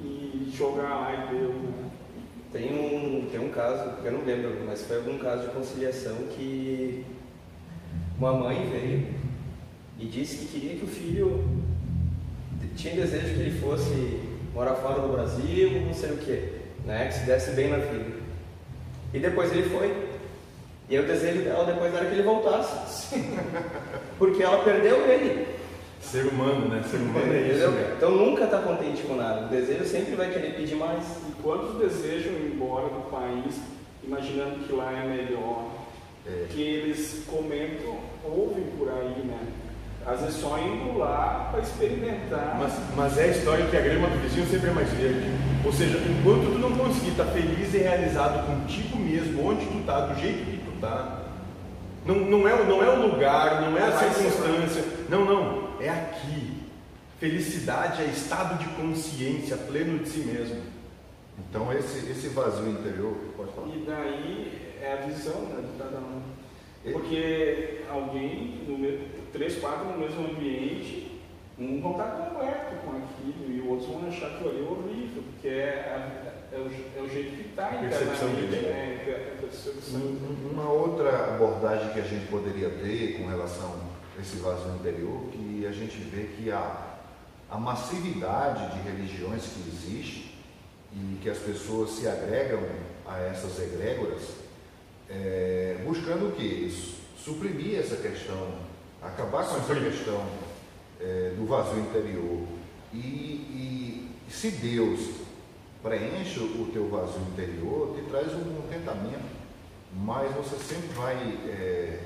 e 0.00 0.52
jogar 0.54 0.94
lá 0.94 1.28
e 1.32 1.34
deu. 1.34 1.54
Tem 2.52 2.72
um, 2.72 3.28
tem 3.28 3.40
um 3.40 3.50
caso, 3.50 3.96
eu 4.04 4.12
não 4.12 4.24
lembro, 4.24 4.64
mas 4.64 4.82
foi 4.82 4.98
algum 4.98 5.18
caso 5.18 5.48
de 5.48 5.54
conciliação 5.54 6.14
que 6.36 7.04
uma 8.16 8.32
mãe 8.32 8.70
veio 8.70 9.08
e 9.98 10.06
disse 10.06 10.46
que 10.46 10.60
queria 10.60 10.76
que 10.76 10.84
o 10.84 10.88
filho 10.88 11.44
tinha 12.76 12.94
desejo 12.94 13.34
que 13.34 13.40
ele 13.40 13.58
fosse 13.58 14.20
morar 14.54 14.74
fora 14.76 15.00
do 15.00 15.08
Brasil, 15.08 15.80
não 15.80 15.92
sei 15.92 16.12
o 16.12 16.18
que, 16.18 16.52
né? 16.86 17.08
Que 17.08 17.14
se 17.14 17.26
desse 17.26 17.50
bem 17.56 17.70
na 17.70 17.78
vida. 17.78 18.20
E 19.12 19.18
depois 19.18 19.50
ele 19.50 19.68
foi. 19.68 20.05
E 20.88 20.98
o 20.98 21.06
desejo 21.06 21.42
dela 21.42 21.64
depois 21.64 21.92
era 21.92 22.06
que 22.06 22.14
ele 22.14 22.22
voltasse. 22.22 23.16
Porque 24.18 24.42
ela 24.42 24.62
perdeu 24.62 24.96
ele. 25.06 25.56
Ser 26.00 26.26
humano, 26.26 26.68
né? 26.68 26.84
Ser 26.88 26.98
humano 26.98 27.32
é 27.32 27.40
isso. 27.40 27.68
Né? 27.68 27.94
Então 27.96 28.12
nunca 28.12 28.44
está 28.44 28.58
contente 28.58 29.02
com 29.02 29.16
nada. 29.16 29.46
O 29.46 29.48
desejo 29.48 29.84
sempre 29.84 30.14
vai 30.14 30.30
querer 30.30 30.54
pedir 30.54 30.76
mais. 30.76 31.02
E 31.28 31.42
quantos 31.42 31.76
desejam 31.78 32.32
ir 32.32 32.52
embora 32.54 32.88
do 32.88 33.10
país, 33.10 33.56
imaginando 34.04 34.64
que 34.64 34.72
lá 34.72 34.92
é 34.92 35.04
melhor? 35.04 35.64
É. 36.24 36.46
Que 36.50 36.62
eles 36.62 37.24
comentam, 37.26 37.98
ouvem 38.24 38.64
por 38.78 38.88
aí, 38.88 39.24
né? 39.24 39.38
Às 40.06 40.20
vezes 40.20 40.36
só 40.36 40.56
indo 40.58 40.96
lá 40.96 41.48
para 41.50 41.60
experimentar. 41.60 42.56
Mas, 42.60 42.72
mas 42.94 43.18
é 43.18 43.24
a 43.24 43.28
história 43.28 43.66
que 43.66 43.76
a 43.76 43.80
grama 43.80 44.08
do 44.08 44.20
vizinho 44.20 44.46
sempre 44.46 44.70
é 44.70 44.72
mais 44.72 44.88
verde. 44.92 45.32
Ou 45.64 45.72
seja, 45.72 45.98
enquanto 45.98 46.52
tu 46.52 46.58
não 46.60 46.70
conseguir 46.76 47.10
estar 47.10 47.24
tá 47.24 47.32
feliz 47.32 47.74
e 47.74 47.78
realizado 47.78 48.46
contigo 48.46 48.96
mesmo, 48.96 49.48
onde 49.48 49.66
tu 49.66 49.78
está, 49.78 50.06
do 50.06 50.20
jeito 50.20 50.44
que 50.44 50.65
está, 50.76 51.22
Não, 52.06 52.14
não, 52.14 52.48
é, 52.48 52.64
não 52.64 52.82
é 52.82 52.88
o 52.88 53.08
lugar, 53.08 53.62
não 53.62 53.76
é 53.76 53.82
a 53.82 53.92
circunstância. 53.92 54.84
Não, 55.08 55.24
não. 55.24 55.66
É 55.80 55.90
aqui. 55.90 56.62
Felicidade 57.18 58.02
é 58.02 58.06
estado 58.06 58.58
de 58.58 58.66
consciência 58.76 59.56
pleno 59.56 59.98
de 59.98 60.08
si 60.08 60.20
mesmo. 60.20 60.62
Então 61.38 61.72
esse, 61.72 62.10
esse 62.10 62.28
vazio 62.28 62.70
interior, 62.70 63.14
pode 63.36 63.52
falar. 63.52 63.68
E 63.68 63.84
daí 63.86 64.74
é 64.80 64.92
a 64.92 65.06
visão 65.06 65.42
né, 65.42 65.62
de 65.62 65.82
cada 65.82 65.98
um. 65.98 66.22
Porque 66.92 67.82
alguém, 67.90 68.62
no, 68.68 69.32
três, 69.32 69.58
quatro 69.58 69.86
no 69.86 69.98
mesmo 69.98 70.30
ambiente, 70.30 71.20
um 71.58 71.80
vão 71.80 71.92
estar 71.92 72.04
completo 72.04 72.76
com 72.84 72.90
aquilo 72.96 73.50
e 73.50 73.68
outros 73.68 73.88
vão 73.88 74.08
achar 74.08 74.38
que 74.38 74.48
ali 74.48 74.60
é 74.60 74.70
horrível, 74.70 75.22
porque 75.32 75.48
é, 75.48 76.22
é, 76.52 76.56
o, 76.56 76.98
é 76.98 77.02
o 77.02 77.08
jeito 77.08 77.36
que 77.36 77.48
está 77.48 77.70
internamente. 77.74 78.56
Né? 78.56 79.04
É, 79.06 79.36
percepção. 79.40 80.00
Uma 80.50 80.70
outra 80.70 81.10
abordagem 81.34 81.92
que 81.92 82.00
a 82.00 82.04
gente 82.04 82.26
poderia 82.28 82.70
ter 82.70 83.18
com 83.18 83.28
relação 83.28 83.74
a 84.16 84.20
esse 84.20 84.36
vazio 84.36 84.74
interior, 84.74 85.28
que 85.32 85.66
a 85.66 85.72
gente 85.72 85.96
vê 85.98 86.24
que 86.36 86.50
a, 86.50 86.96
a 87.50 87.58
massividade 87.58 88.74
de 88.74 88.88
religiões 88.88 89.42
que 89.42 89.68
existe 89.68 90.36
e 90.92 91.18
que 91.22 91.28
as 91.28 91.38
pessoas 91.38 91.90
se 91.90 92.08
agregam 92.08 92.62
a 93.06 93.18
essas 93.18 93.58
egrégoras, 93.60 94.22
é, 95.08 95.82
buscando 95.84 96.28
o 96.28 96.32
que? 96.32 96.96
Suprimir 97.18 97.78
essa 97.78 97.96
questão, 97.96 98.54
acabar 99.02 99.46
com 99.46 99.56
essa 99.56 99.74
questão 99.74 100.26
é, 101.00 101.34
do 101.36 101.46
vazio 101.46 101.80
interior. 101.80 102.46
E, 102.92 102.98
e, 102.98 104.08
se 104.30 104.50
Deus 104.50 105.26
preenche 105.82 106.40
o 106.40 106.68
teu 106.72 106.88
vazio 106.88 107.20
interior, 107.32 107.94
te 107.96 108.02
traz 108.10 108.32
um 108.32 108.44
contentamento, 108.56 109.35
mas 110.04 110.34
você 110.34 110.56
sempre 110.56 110.88
vai 110.94 111.14
é, 111.48 112.00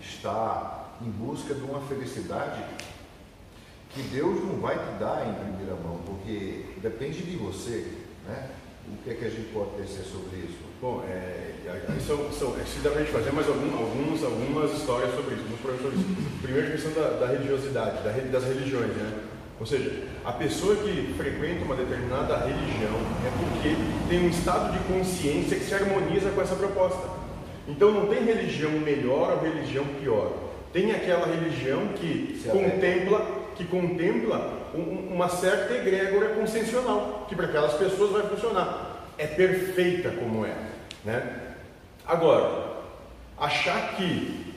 estar 0.00 0.98
em 1.00 1.10
busca 1.10 1.54
de 1.54 1.62
uma 1.62 1.80
felicidade 1.80 2.62
que 3.90 4.02
Deus 4.02 4.42
não 4.44 4.60
vai 4.60 4.76
te 4.76 4.98
dar 4.98 5.26
em 5.28 5.34
primeira 5.34 5.74
mão, 5.82 6.00
porque 6.06 6.64
depende 6.80 7.22
de 7.22 7.36
você, 7.36 7.86
né? 8.26 8.50
O 8.88 8.96
que 9.04 9.10
é 9.10 9.14
que 9.14 9.24
a 9.24 9.30
gente 9.30 9.52
pode 9.52 9.80
dizer 9.82 10.02
sobre 10.02 10.38
isso? 10.38 10.58
Bom, 10.80 11.04
é, 11.06 11.54
são, 12.04 12.32
são, 12.32 12.56
é, 12.56 12.64
dá 12.82 12.90
para 12.90 13.00
a 13.00 13.04
gente 13.04 13.12
fazer 13.12 13.32
mais 13.32 13.46
algum, 13.46 13.78
alguns, 13.78 14.24
algumas 14.24 14.72
histórias 14.72 15.14
sobre 15.14 15.34
isso, 15.36 15.44
alguns 15.44 15.60
professores. 15.60 16.00
Primeiro, 16.42 16.68
a 16.68 16.70
questão 16.72 16.92
da, 16.92 17.18
da 17.18 17.26
religiosidade, 17.26 18.02
da, 18.02 18.10
das 18.10 18.44
religiões, 18.44 18.88
né? 18.96 19.22
Ou 19.60 19.66
seja, 19.66 20.08
a 20.24 20.32
pessoa 20.32 20.74
que 20.74 21.14
frequenta 21.16 21.64
uma 21.64 21.76
determinada 21.76 22.36
religião 22.38 22.96
é 23.24 23.30
porque 23.38 23.76
tem 24.08 24.26
um 24.26 24.28
estado 24.28 24.72
de 24.72 24.78
consciência 24.92 25.56
que 25.56 25.64
se 25.64 25.74
harmoniza 25.74 26.30
com 26.30 26.40
essa 26.40 26.56
proposta. 26.56 27.08
Então 27.68 27.90
não 27.90 28.06
tem 28.06 28.24
religião 28.24 28.72
melhor 28.72 29.32
ou 29.32 29.42
religião 29.42 29.84
pior. 30.00 30.32
Tem 30.72 30.92
aquela 30.92 31.26
religião 31.26 31.88
que 31.88 32.40
se 32.42 32.48
contempla, 32.48 33.26
que 33.54 33.64
contempla 33.64 34.70
um, 34.74 35.14
uma 35.14 35.28
certa 35.28 35.74
egrégora 35.74 36.30
consciencial, 36.30 37.26
que 37.28 37.36
para 37.36 37.46
aquelas 37.46 37.74
pessoas 37.74 38.10
vai 38.10 38.22
funcionar. 38.22 39.06
É 39.18 39.26
perfeita 39.26 40.10
como 40.10 40.46
é. 40.46 40.54
Né? 41.04 41.40
Agora, 42.06 42.78
achar 43.38 43.96
que 43.96 44.52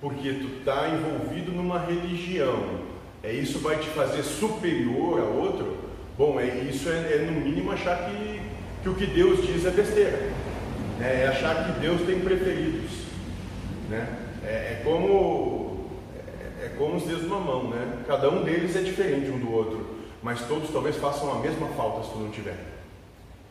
porque 0.00 0.34
tu 0.34 0.58
está 0.58 0.90
envolvido 0.90 1.50
numa 1.50 1.78
religião, 1.78 2.80
é 3.22 3.32
isso 3.32 3.60
vai 3.60 3.78
te 3.78 3.88
fazer 3.88 4.22
superior 4.22 5.18
a 5.18 5.24
outro, 5.24 5.78
bom, 6.18 6.38
é, 6.38 6.46
isso 6.46 6.90
é, 6.90 7.14
é 7.14 7.18
no 7.30 7.40
mínimo 7.40 7.72
achar 7.72 8.10
que, 8.10 8.40
que 8.82 8.88
o 8.90 8.94
que 8.94 9.06
Deus 9.06 9.46
diz 9.46 9.64
é 9.64 9.70
besteira. 9.70 10.30
Né? 10.98 11.22
É 11.22 11.28
achar 11.28 11.64
que 11.64 11.80
Deus 11.80 12.02
tem 12.02 12.20
preferidos. 12.20 12.90
Né? 13.88 14.06
É, 14.44 14.48
é 14.48 14.80
como 14.84 15.88
é, 16.60 16.66
é 16.66 16.68
como 16.76 16.96
os 16.96 17.04
dedos 17.04 17.22
de 17.22 17.26
uma 17.26 17.40
mão, 17.40 17.68
né? 17.68 17.98
Cada 18.06 18.30
um 18.30 18.42
deles 18.42 18.76
é 18.76 18.80
diferente 18.80 19.30
um 19.30 19.38
do 19.38 19.52
outro, 19.52 19.86
mas 20.22 20.40
todos 20.42 20.70
talvez 20.70 20.96
façam 20.96 21.32
a 21.32 21.40
mesma 21.40 21.68
falta 21.68 22.04
se 22.04 22.12
tu 22.12 22.18
não 22.18 22.30
tiver. 22.30 22.56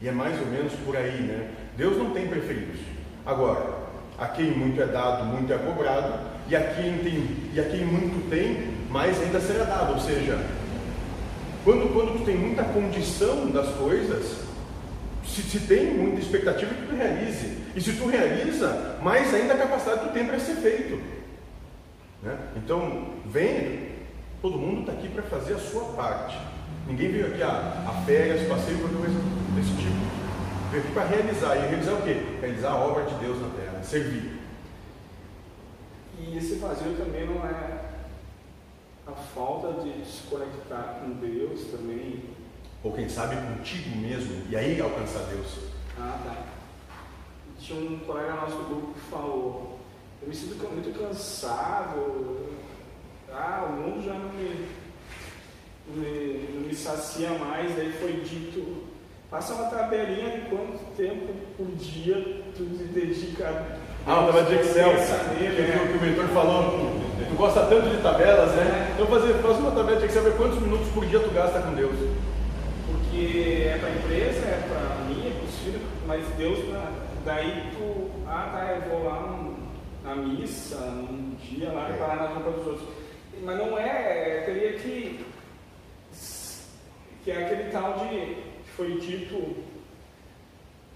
E 0.02 0.08
é 0.08 0.12
mais 0.12 0.40
ou 0.40 0.48
menos 0.48 0.74
por 0.86 0.96
aí, 0.96 1.22
né? 1.22 1.50
Deus 1.78 1.98
não 1.98 2.12
tem 2.12 2.28
preferidos. 2.28 2.80
Agora, 3.26 3.84
a 4.18 4.28
quem 4.28 4.52
muito 4.52 4.82
é 4.82 4.86
dado, 4.86 5.26
muito 5.26 5.52
é 5.52 5.58
cobrado, 5.58 6.20
e 6.48 6.56
a 6.56 6.62
quem, 6.74 6.98
tem, 7.00 7.28
e 7.54 7.60
a 7.60 7.64
quem 7.64 7.86
muito 7.86 8.30
tem, 8.30 8.74
mais 8.90 9.22
ainda 9.22 9.40
será 9.40 9.64
dado. 9.64 9.94
Ou 9.94 10.00
seja, 10.00 10.38
quando, 11.64 11.94
quando 11.94 12.20
tu 12.20 12.26
tem 12.26 12.36
muita 12.36 12.64
condição 12.64 13.50
das 13.50 13.70
coisas, 13.76 14.40
se, 15.26 15.42
se 15.42 15.60
tem 15.62 15.94
muita 15.94 16.20
expectativa 16.20 16.74
que 16.74 16.88
tu 16.88 16.96
realize. 16.96 17.58
E 17.76 17.82
se 17.82 17.94
tu 17.94 18.08
realiza, 18.08 18.98
mais 19.02 19.34
ainda 19.34 19.54
a 19.54 19.58
capacidade 19.58 20.08
tu 20.08 20.14
tem 20.14 20.26
para 20.26 20.40
ser 20.40 20.56
feito. 20.56 21.02
Né? 22.22 22.38
Então, 22.56 23.14
vem, 23.26 23.90
todo 24.42 24.58
mundo 24.58 24.82
está 24.82 24.94
aqui 24.94 25.10
para 25.10 25.24
fazer 25.24 25.54
a 25.54 25.60
sua 25.60 25.86
parte. 25.94 26.38
Ninguém 26.88 27.12
veio 27.12 27.28
aqui 27.28 27.42
a, 27.42 27.50
a 27.88 28.04
férias, 28.06 28.48
passeio, 28.48 28.80
qualquer 28.80 28.98
coisa 28.98 29.20
desse 29.56 29.76
tipo. 29.78 30.24
Veio 30.72 30.84
aqui 30.84 30.94
para 30.94 31.08
realizar. 31.08 31.56
E 31.56 31.68
realizar 31.70 31.94
o 31.94 32.02
quê? 32.02 32.18
Realizar 32.42 32.72
a 32.72 32.78
obra 32.78 33.06
de 33.06 33.16
Deus 33.16 33.42
na 33.42 33.50
terra, 33.50 33.84
servir. 33.84 34.40
E 36.20 36.38
esse 36.38 36.56
vazio 36.56 36.96
também 36.98 37.26
não 37.26 37.46
é 37.46 37.94
a 39.08 39.12
falta 39.12 39.82
de 39.82 40.06
se 40.06 40.24
conectar 40.30 41.02
com 41.02 41.12
Deus 41.14 41.66
também. 41.72 42.33
Ou 42.84 42.92
quem 42.92 43.08
sabe 43.08 43.38
contigo 43.38 43.96
mesmo, 43.98 44.44
e 44.50 44.56
aí 44.56 44.80
alcançar 44.82 45.24
Deus. 45.30 45.58
Ah, 45.98 46.20
tá. 46.24 46.36
Tinha 47.58 47.80
um 47.80 48.00
colega 48.00 48.34
nosso 48.34 48.58
do 48.58 48.68
grupo 48.68 48.94
que 48.94 49.00
falou, 49.10 49.80
eu 50.22 50.28
me 50.28 50.36
sinto 50.36 50.68
muito 50.68 51.00
cansado, 51.00 52.40
ah, 53.32 53.70
o 53.70 53.72
mundo 53.72 54.04
já 54.04 54.14
não 54.14 54.34
me, 54.34 54.68
me, 55.96 56.50
não 56.54 56.68
me 56.68 56.76
sacia 56.76 57.30
mais, 57.30 57.74
daí 57.74 57.94
foi 57.94 58.22
dito, 58.22 58.84
passa 59.32 59.54
uma 59.54 59.70
tabelinha 59.70 60.32
de 60.32 60.50
quanto 60.50 60.80
tempo 60.98 61.34
por 61.56 61.68
dia 61.78 62.44
tu 62.54 62.66
se 62.78 62.84
dedica 62.84 63.80
ah, 64.06 64.20
uma 64.20 64.28
tabela 64.28 64.46
de 64.50 64.56
Excel, 64.56 64.90
que, 64.90 65.44
né? 65.44 65.90
que 65.90 65.98
o 65.98 66.02
mentor 66.02 66.28
falou, 66.28 67.00
tu 67.30 67.36
gosta 67.38 67.66
tanto 67.68 67.90
de 67.90 68.02
tabelas, 68.02 68.52
né? 68.52 68.92
Então 68.94 69.08
fazer, 69.08 69.36
faz 69.36 69.58
uma 69.58 69.72
tabela 69.72 69.98
de 69.98 70.06
Excel, 70.06 70.24
ver 70.24 70.36
quantos 70.36 70.60
minutos 70.60 70.90
por 70.90 71.06
dia 71.06 71.22
tu 71.22 71.34
gasta 71.34 71.62
com 71.62 71.74
Deus. 71.74 71.96
Porque 73.14 73.68
é 73.68 73.78
para 73.78 73.90
a 73.90 73.96
empresa, 73.96 74.46
é 74.48 74.68
para 74.68 75.06
mim, 75.06 75.28
é 75.28 75.34
para 75.34 75.46
os 75.46 75.56
filhos, 75.60 75.82
mas 76.08 76.28
Deus, 76.36 76.58
daí 77.24 77.70
tu, 77.74 78.10
ah 78.26 78.50
tá, 78.52 78.72
eu 78.74 78.90
vou 78.90 79.04
lá 79.04 79.54
na 80.04 80.16
missa, 80.16 80.78
um 80.78 81.36
dia 81.40 81.72
lá, 81.72 81.90
é. 81.90 81.94
parar 81.94 82.16
na 82.16 82.28
roupa 82.30 82.52
dos 82.58 82.68
outros. 82.68 82.90
Mas 83.44 83.58
não 83.60 83.78
é, 83.78 84.42
teria 84.48 84.74
que, 84.80 85.24
que 87.24 87.32
é 87.32 87.46
aquele 87.46 87.70
tal 87.70 88.00
de, 88.00 88.08
que 88.08 88.72
foi 88.76 88.98
dito, 88.98 89.58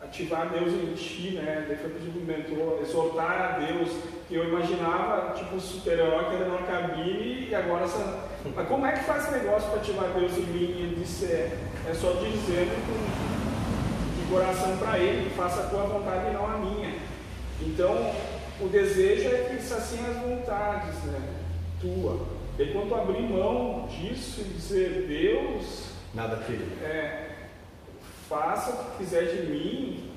ativar 0.02 0.50
Deus 0.50 0.74
em 0.74 0.96
ti, 0.96 1.36
né? 1.36 1.66
Daí 1.68 1.78
foi 1.78 1.92
pedido 1.92 2.20
do 2.20 2.26
mentor, 2.26 2.82
exortar 2.82 3.42
a 3.42 3.60
Deus, 3.60 3.92
que 4.28 4.34
eu 4.34 4.44
imaginava, 4.44 5.36
tipo, 5.36 5.56
um 5.56 5.60
super-herói 5.60 6.26
que 6.26 6.36
era 6.36 6.46
numa 6.46 6.64
cabine 6.64 7.48
e 7.48 7.54
agora 7.54 7.86
essa. 7.86 8.27
Mas 8.56 8.68
como 8.68 8.86
é 8.86 8.92
que 8.92 9.04
faz 9.04 9.24
esse 9.24 9.32
negócio 9.32 9.70
para 9.70 9.80
ativar 9.80 10.10
Deus 10.14 10.38
em 10.38 10.42
mim? 10.42 10.76
E 10.78 10.82
ele 10.82 10.96
disse, 11.04 11.26
é, 11.26 11.58
é 11.90 11.94
só 11.94 12.14
dizendo 12.14 12.76
com, 12.86 14.22
de 14.22 14.32
coração 14.32 14.78
para 14.78 14.98
ele, 15.00 15.30
faça 15.32 15.62
a 15.62 15.68
tua 15.68 15.84
vontade 15.84 16.30
e 16.30 16.34
não 16.34 16.46
a 16.46 16.58
minha. 16.58 16.96
Então, 17.62 18.14
o 18.60 18.68
desejo 18.68 19.30
é 19.30 19.50
que 19.50 19.62
sacia 19.62 20.08
as 20.08 20.18
vontades, 20.18 20.96
né? 21.06 21.22
Tua. 21.80 22.26
E 22.60 22.66
quando 22.68 22.96
abrir 22.96 23.22
mão 23.22 23.88
disso 23.88 24.42
e 24.42 24.54
dizer, 24.54 25.06
Deus. 25.08 25.88
Nada 26.14 26.38
filho. 26.38 26.66
É, 26.84 27.30
faça 28.28 28.72
o 28.72 28.78
que 28.78 28.98
quiser 28.98 29.26
de 29.26 29.48
mim, 29.50 30.12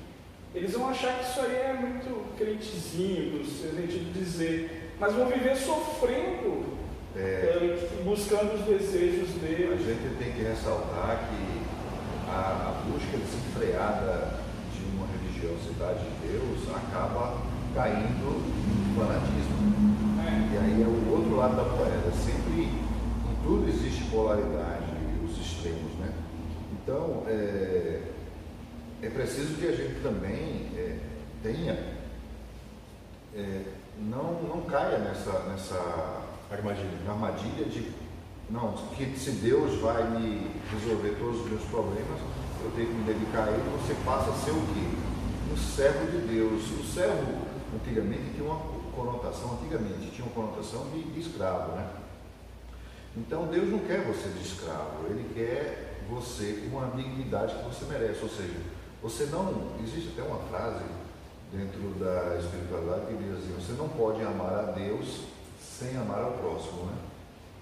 eles 0.53 0.73
vão 0.73 0.89
achar 0.89 1.17
que 1.17 1.29
isso 1.29 1.39
aí 1.39 1.55
é 1.55 1.73
muito 1.73 2.35
crentezinho, 2.37 3.39
no 3.39 3.45
sentido 3.45 4.13
de 4.13 4.19
dizer, 4.19 4.91
mas 4.99 5.13
vão 5.13 5.27
viver 5.27 5.55
sofrendo, 5.55 6.77
é, 7.15 7.19
é, 7.19 8.03
buscando 8.03 8.55
os 8.55 8.61
desejos 8.61 9.29
deles. 9.41 9.81
A 9.81 9.89
gente 9.89 10.17
tem 10.17 10.31
que 10.31 10.43
ressaltar 10.43 11.27
que 11.29 11.61
a, 12.29 12.69
a 12.69 12.81
busca 12.87 13.17
desenfreada 13.17 14.39
de 14.73 14.83
uma 14.95 15.07
religiosidade 15.07 15.99
de 15.99 16.27
Deus 16.27 16.75
acaba 16.75 17.41
caindo 17.75 18.39
no 18.39 18.95
fanatismo. 18.95 20.01
É. 20.25 20.53
E 20.53 20.57
aí 20.57 20.81
é 20.81 20.85
o 20.85 21.11
outro 21.11 21.35
lado 21.35 21.55
da 21.55 21.63
moeda. 21.63 22.11
Sempre 22.11 22.63
em 22.63 23.43
tudo 23.43 23.67
existe 23.67 24.03
polaridade, 24.05 24.85
os 25.25 25.37
extremos, 25.37 25.93
né? 25.99 26.13
Então, 26.73 27.23
é, 27.27 28.01
é 29.01 29.09
preciso 29.09 29.55
que 29.55 29.67
a 29.67 29.71
gente 29.71 30.01
também 30.01 30.69
é, 30.75 30.97
tenha, 31.43 31.77
é, 33.35 33.61
não, 33.97 34.41
não 34.43 34.61
caia 34.61 34.97
nessa, 34.99 35.39
nessa 35.49 36.30
armadilha. 36.51 36.89
armadilha 37.07 37.65
de, 37.65 37.91
não, 38.49 38.73
que 38.95 39.17
se 39.17 39.31
Deus 39.31 39.79
vai 39.79 40.03
me 40.09 40.51
resolver 40.71 41.15
todos 41.17 41.41
os 41.41 41.49
meus 41.49 41.63
problemas, 41.63 42.19
eu 42.63 42.71
tenho 42.75 42.87
que 42.87 42.93
me 42.93 43.03
dedicar 43.05 43.45
a 43.45 43.51
Ele, 43.51 43.63
você 43.81 43.95
passa 44.05 44.29
a 44.29 44.33
ser 44.33 44.51
o 44.51 44.61
quê? 44.73 44.87
Um 45.51 45.57
servo 45.57 46.11
de 46.11 46.17
Deus. 46.27 46.63
O 46.79 46.83
servo, 46.83 47.41
antigamente, 47.73 48.33
tinha 48.35 48.45
uma, 48.45 48.81
conotação, 48.91 49.53
antigamente 49.53 50.11
tinha 50.11 50.25
uma 50.25 50.33
conotação 50.33 50.89
de, 50.89 51.01
de 51.01 51.19
escravo, 51.21 51.71
né? 51.75 51.89
Então 53.15 53.47
Deus 53.47 53.69
não 53.69 53.79
quer 53.79 54.05
você 54.05 54.29
de 54.29 54.41
escravo, 54.41 55.05
Ele 55.09 55.33
quer 55.33 56.03
você 56.09 56.67
com 56.69 56.79
a 56.81 56.87
dignidade 56.87 57.55
que 57.55 57.63
você 57.63 57.85
merece. 57.85 58.21
Ou 58.21 58.29
seja, 58.29 58.59
você 59.01 59.25
não. 59.25 59.71
Existe 59.81 60.09
até 60.13 60.27
uma 60.27 60.39
frase 60.49 60.83
dentro 61.51 61.81
da 61.99 62.37
espiritualidade 62.37 63.07
que 63.07 63.23
diz 63.23 63.37
assim: 63.37 63.53
você 63.53 63.73
não 63.73 63.89
pode 63.89 64.21
amar 64.21 64.53
a 64.53 64.71
Deus 64.71 65.25
sem 65.81 65.97
amar 65.97 66.19
ao 66.19 66.33
próximo. 66.33 66.85
Né? 66.85 66.93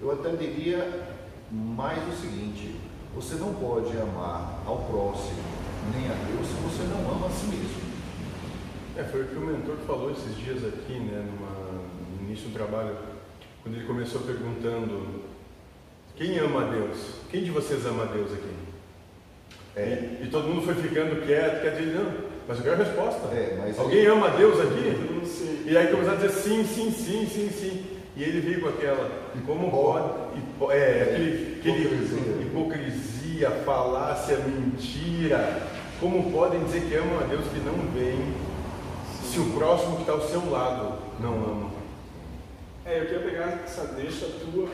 Eu 0.02 0.12
até 0.12 0.32
diria 0.32 1.08
mais 1.50 2.00
o 2.08 2.22
seguinte: 2.22 2.76
você 3.16 3.36
não 3.36 3.54
pode 3.54 3.98
amar 3.98 4.62
ao 4.66 4.80
próximo 4.80 5.40
nem 5.96 6.06
a 6.10 6.14
Deus 6.14 6.46
se 6.46 6.54
você 6.56 6.84
não 6.94 7.12
ama 7.12 7.28
a 7.28 7.30
si 7.30 7.46
mesmo. 7.48 7.90
É, 8.98 9.04
foi 9.04 9.22
o 9.24 9.28
que 9.28 9.36
o 9.36 9.42
mentor 9.42 9.78
falou 9.88 10.12
esses 10.12 10.36
dias 10.36 10.58
aqui, 10.66 11.00
né, 11.00 11.26
numa, 11.26 11.82
no 12.18 12.28
início 12.28 12.50
do 12.50 12.54
trabalho, 12.54 12.98
quando 13.64 13.76
ele 13.76 13.88
começou 13.88 14.22
perguntando 14.22 15.24
quem 16.18 16.38
ama 16.38 16.64
a 16.64 16.70
Deus? 16.70 16.98
Quem 17.32 17.44
de 17.44 17.50
vocês 17.50 17.86
ama 17.86 18.04
a 18.04 18.08
Deus 18.08 18.34
aqui? 18.34 18.54
É. 19.74 20.18
E, 20.22 20.26
e, 20.26 20.30
todo 20.30 20.50
mundo 20.50 20.66
foi 20.66 20.76
ficando 20.76 21.26
quieto, 21.26 21.62
quer 21.62 21.78
dizer, 21.78 21.96
não, 21.96 22.14
mas 22.46 22.58
eu 22.58 22.64
quero 22.64 22.82
a 22.82 22.86
resposta. 22.86 23.28
É, 23.28 23.74
Alguém 23.78 24.06
ama 24.08 24.28
a 24.28 24.36
Deus 24.36 24.60
aqui? 24.60 25.24
Sim. 25.26 25.64
E 25.66 25.78
aí 25.78 25.88
começaram 25.88 26.18
a 26.18 26.22
dizer 26.22 26.34
sim, 26.34 26.66
sim, 26.66 26.92
sim, 26.92 27.26
sim, 27.26 27.50
sim. 27.50 27.99
E 28.20 28.24
ele 28.24 28.42
veio 28.42 28.60
com 28.60 28.68
aquela, 28.68 29.32
como 29.46 29.72
pode, 29.72 30.76
é, 30.76 31.04
aquele, 31.04 31.58
aquele 31.58 31.84
hipocrisia. 31.86 32.42
hipocrisia, 32.42 33.52
falácia, 33.64 34.38
mentira. 34.40 35.66
Como 36.02 36.30
podem 36.30 36.62
dizer 36.66 36.82
que 36.82 36.96
amam 36.96 37.18
a 37.18 37.24
Deus 37.24 37.46
que 37.48 37.60
não 37.60 37.78
vem, 37.94 38.20
se 39.24 39.40
o 39.40 39.54
próximo 39.54 39.96
que 39.96 40.02
está 40.02 40.12
ao 40.12 40.22
seu 40.22 40.52
lado 40.52 41.00
não 41.22 41.34
ama? 41.34 41.72
É, 42.86 43.00
eu 43.00 43.06
queria 43.06 43.20
pegar 43.20 43.62
essa 43.64 43.86
deixa 43.86 44.26
tua 44.26 44.68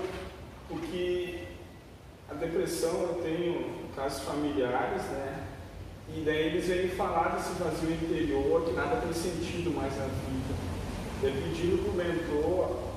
porque 0.67 1.41
a 2.27 2.33
depressão 2.33 2.99
eu 2.99 3.21
tenho 3.23 3.63
casos 3.95 4.23
familiares, 4.23 5.03
né? 5.03 5.43
E 6.17 6.21
daí 6.25 6.47
eles 6.47 6.65
vêm 6.65 6.87
falar 6.87 7.35
desse 7.35 7.51
vazio 7.61 7.91
interior, 7.91 8.63
que 8.63 8.73
nada 8.73 9.01
tem 9.01 9.13
sentido 9.13 9.69
mais 9.69 9.95
na 9.95 10.05
vida. 10.05 10.55
Daí 11.21 11.43
pedindo 11.43 11.83
para 11.83 11.91
o 11.91 11.95
mentor 11.95 12.94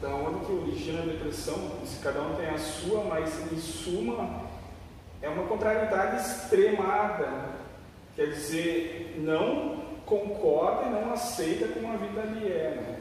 da 0.00 0.08
onde 0.08 0.46
que 0.46 0.52
origina 0.52 1.02
a 1.02 1.06
depressão, 1.06 1.72
se 1.84 1.98
cada 2.00 2.20
um 2.22 2.36
tem 2.36 2.48
a 2.48 2.58
sua, 2.58 3.04
mas 3.04 3.52
em 3.52 3.56
suma 3.56 4.42
é 5.20 5.28
uma 5.28 5.44
contrariedade 5.44 6.22
extremada. 6.22 7.58
Quer 8.14 8.26
dizer, 8.26 9.16
não 9.18 9.82
concorda 10.06 10.86
e 10.86 10.90
não 10.90 11.12
aceita 11.12 11.68
como 11.68 11.92
a 11.92 11.96
vida 11.96 12.20
é. 12.20 12.74
Né? 12.76 13.00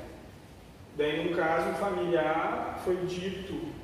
Daí, 0.96 1.30
no 1.30 1.36
caso 1.36 1.72
familiar, 1.77 2.82
foi 2.84 2.96
dito 3.06 3.77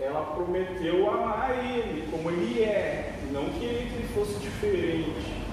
ela 0.00 0.34
prometeu 0.34 1.08
amar 1.08 1.64
ele 1.64 2.08
como 2.10 2.30
ele 2.30 2.62
é, 2.62 3.14
não 3.30 3.44
que 3.50 3.64
ele 3.64 4.08
fosse 4.14 4.38
diferente. 4.40 5.44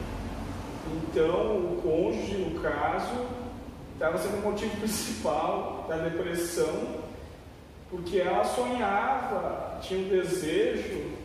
Então, 0.93 1.57
o 1.57 1.81
cônjuge, 1.81 2.37
no 2.37 2.59
caso, 2.59 3.27
estava 4.01 4.17
sendo 4.17 4.39
o 4.39 4.41
motivo 4.41 4.75
principal 4.77 5.85
da 5.87 5.97
depressão, 5.97 7.01
porque 7.91 8.17
ela 8.17 8.43
sonhava, 8.43 9.77
tinha 9.79 9.99
um 9.99 10.09
desejo 10.09 11.21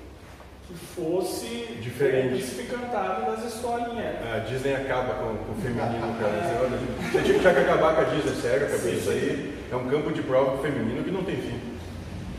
que 0.66 0.74
fosse 0.94 1.78
diferente 1.80 2.42
se 2.42 2.64
cantado 2.64 3.30
das 3.30 3.54
historinhas. 3.54 4.16
A 4.30 4.40
Disney 4.40 4.74
acaba 4.74 5.14
com, 5.14 5.36
com 5.36 5.52
o 5.52 5.62
feminino, 5.62 6.16
cara. 6.20 6.68
Você 7.12 7.22
tinha 7.22 7.38
que 7.38 7.48
acabar 7.48 7.94
com 7.94 8.00
a 8.02 8.04
Disney, 8.04 8.34
sério, 8.42 8.66
isso 8.66 9.08
aí 9.08 9.58
é 9.72 9.76
um 9.76 9.88
campo 9.88 10.12
de 10.12 10.20
prova 10.22 10.60
feminino 10.62 11.02
que 11.02 11.10
não 11.10 11.22
tem 11.22 11.36
fim. 11.36 11.58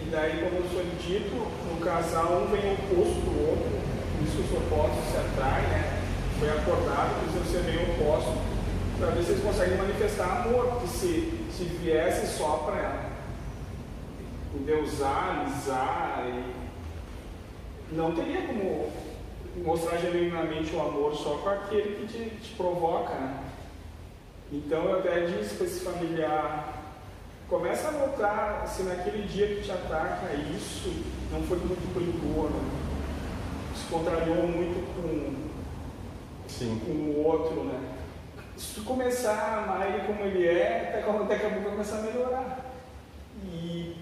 E 0.06 0.10
daí, 0.12 0.40
como 0.44 0.62
foi 0.70 0.86
dito, 1.02 1.34
no 1.34 1.84
casal 1.84 2.44
um 2.44 2.52
vem 2.52 2.74
oposto 2.74 3.22
do 3.22 3.50
outro, 3.50 3.72
por 4.14 4.24
isso 4.24 4.40
os 4.40 4.52
opostos 4.52 5.04
se 5.12 5.18
atraem, 5.18 5.68
né? 5.70 6.00
Foi 6.38 6.50
acordado, 6.50 7.24
precisam 7.24 7.64
ser 7.64 7.72
bem 7.72 7.82
opostos, 7.92 8.57
para 8.98 9.12
ver 9.12 9.24
se 9.24 9.32
eles 9.32 9.44
conseguem 9.44 9.78
manifestar 9.78 10.46
amor, 10.46 10.66
porque 10.68 10.88
se, 10.88 11.48
se 11.52 11.64
viesse 11.64 12.38
só 12.38 12.58
para 12.66 13.10
endeusar, 14.56 15.46
alisar, 15.46 16.26
e 16.28 17.96
não 17.96 18.14
teria 18.16 18.48
como 18.48 18.92
mostrar 19.64 19.98
genuinamente 19.98 20.76
o 20.76 20.82
amor 20.82 21.16
só 21.16 21.38
com 21.38 21.50
aquele 21.50 21.96
que 21.96 22.08
te, 22.08 22.30
te 22.38 22.56
provoca, 22.56 23.14
né? 23.14 23.44
Então 24.52 24.84
eu 24.86 25.00
até 25.00 25.26
disse 25.26 25.56
para 25.56 25.66
esse 25.66 25.80
familiar 25.82 26.78
Começa 27.50 27.88
a 27.88 27.92
notar 27.92 28.68
se 28.68 28.84
naquele 28.84 29.26
dia 29.26 29.48
que 29.48 29.62
te 29.62 29.72
ataca 29.72 30.34
isso 30.54 30.94
não 31.32 31.42
foi 31.44 31.58
muito 31.60 31.94
perigoso, 31.94 32.60
se 33.74 33.86
contrariou 33.90 34.46
muito 34.46 34.86
com, 34.96 35.34
Sim. 36.46 36.82
com 36.86 36.92
o 36.92 37.26
outro, 37.26 37.64
né? 37.64 37.97
Se 38.58 38.74
tu 38.74 38.82
começar 38.82 39.34
a 39.34 39.64
amar 39.64 39.88
ele 39.88 40.08
como 40.08 40.24
ele 40.24 40.48
é, 40.48 40.90
até, 40.90 41.02
daqui 41.02 41.46
a 41.46 41.50
pouco 41.50 41.64
vai 41.64 41.72
começar 41.72 42.00
a 42.00 42.02
melhorar. 42.02 42.66
E, 43.44 43.96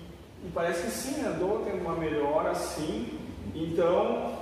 e 0.43 0.51
parece 0.53 0.83
que 0.83 0.91
sim, 0.91 1.25
andou 1.25 1.63
tendo 1.65 1.81
uma 1.81 1.95
melhora 1.95 2.55
sim. 2.55 3.19
Então, 3.53 4.39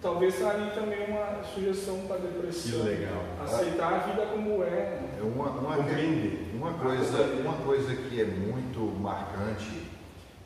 talvez 0.00 0.36
traria 0.36 0.70
também 0.70 1.04
uma 1.08 1.42
sugestão 1.42 1.98
para 2.06 2.16
a 2.16 2.18
depressão. 2.20 2.80
Que 2.80 2.88
legal. 2.88 3.24
Aceitar 3.42 3.92
a 3.92 3.98
vida 3.98 4.26
como 4.26 4.62
é. 4.62 4.70
Né? 4.70 5.18
é 5.18 5.22
uma, 5.22 5.50
uma, 5.50 5.76
uma, 5.76 6.72
coisa, 6.74 7.22
uma 7.40 7.54
coisa 7.64 7.96
que 7.96 8.20
é 8.20 8.24
muito 8.24 8.78
marcante 9.00 9.82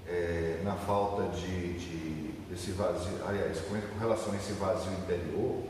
é, 0.09 0.61
na 0.65 0.75
falta 0.75 1.25
de, 1.37 1.75
de, 1.75 2.33
desse 2.49 2.71
vazio, 2.71 3.19
aliás, 3.29 3.61
com 3.61 3.99
relação 3.99 4.33
a 4.33 4.37
esse 4.37 4.53
vazio 4.53 4.93
interior, 4.93 5.63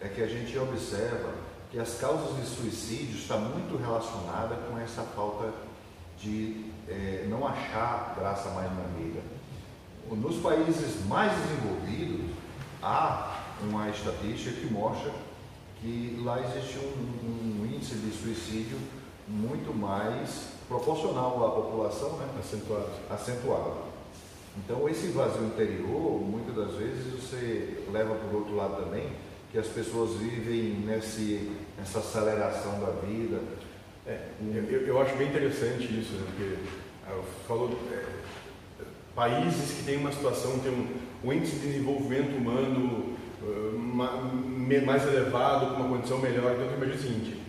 é 0.00 0.06
que 0.06 0.22
a 0.22 0.26
gente 0.26 0.56
observa 0.56 1.47
que 1.70 1.78
as 1.78 1.94
causas 1.98 2.36
de 2.36 2.46
suicídio 2.46 3.16
estão 3.16 3.40
muito 3.40 3.76
relacionadas 3.76 4.58
com 4.68 4.78
essa 4.78 5.02
falta 5.02 5.52
de 6.18 6.64
é, 6.88 7.26
não 7.28 7.46
achar 7.46 8.14
graça 8.18 8.50
mais 8.50 8.70
vida. 8.96 9.20
Nos 10.10 10.36
países 10.36 11.04
mais 11.06 11.32
desenvolvidos, 11.32 12.34
há 12.82 13.38
uma 13.62 13.88
estatística 13.90 14.60
que 14.60 14.72
mostra 14.72 15.12
que 15.80 16.20
lá 16.24 16.40
existe 16.40 16.78
um, 16.78 17.62
um 17.62 17.66
índice 17.66 17.94
de 17.96 18.10
suicídio 18.16 18.78
muito 19.28 19.76
mais 19.76 20.48
proporcional 20.66 21.44
à 21.44 21.50
população, 21.50 22.16
né? 22.16 22.28
acentuado. 22.38 22.90
acentuado. 23.10 23.88
Então 24.56 24.88
esse 24.88 25.08
vazio 25.08 25.44
interior, 25.44 26.20
muitas 26.20 26.54
das 26.54 26.74
vezes 26.74 27.12
você 27.12 27.84
leva 27.92 28.14
por 28.14 28.34
outro 28.38 28.56
lado 28.56 28.84
também, 28.84 29.12
que 29.50 29.58
as 29.58 29.66
pessoas 29.66 30.18
vivem 30.18 30.84
nesse, 30.86 31.50
nessa 31.78 32.00
aceleração 32.00 32.80
da 32.80 32.90
vida. 33.06 33.40
É, 34.06 34.28
eu, 34.40 34.86
eu, 34.86 35.00
acho 35.00 35.16
bem 35.16 35.28
interessante 35.28 35.84
isso, 35.84 36.14
né? 36.14 36.24
porque 36.26 36.54
ah, 37.06 37.22
falou 37.46 37.78
é, 37.92 38.04
países 39.14 39.78
que 39.78 39.82
têm 39.84 39.96
uma 39.96 40.12
situação, 40.12 40.58
tem 40.60 40.72
um, 40.72 40.86
um 41.24 41.32
índice 41.32 41.56
de 41.56 41.66
desenvolvimento 41.66 42.36
humano 42.36 43.16
uh, 43.42 43.78
mais 44.86 45.06
elevado, 45.06 45.74
com 45.74 45.82
uma 45.82 45.96
condição 45.96 46.18
melhor. 46.18 46.52
Então, 46.52 46.76
imagina 46.76 46.94
o 46.94 47.02
seguinte: 47.02 47.40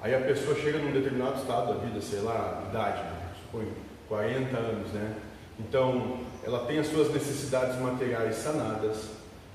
aí 0.00 0.14
a 0.14 0.20
pessoa 0.20 0.56
chega 0.56 0.78
num 0.78 0.92
determinado 0.92 1.40
estado 1.40 1.74
da 1.74 1.80
vida, 1.80 2.00
sei 2.00 2.20
lá, 2.20 2.64
idade, 2.70 3.02
suponho, 3.42 3.72
40 4.08 4.56
anos, 4.56 4.92
né? 4.92 5.14
Então, 5.58 6.20
ela 6.42 6.66
tem 6.66 6.78
as 6.78 6.86
suas 6.86 7.12
necessidades 7.12 7.78
materiais 7.80 8.36
sanadas, 8.36 9.10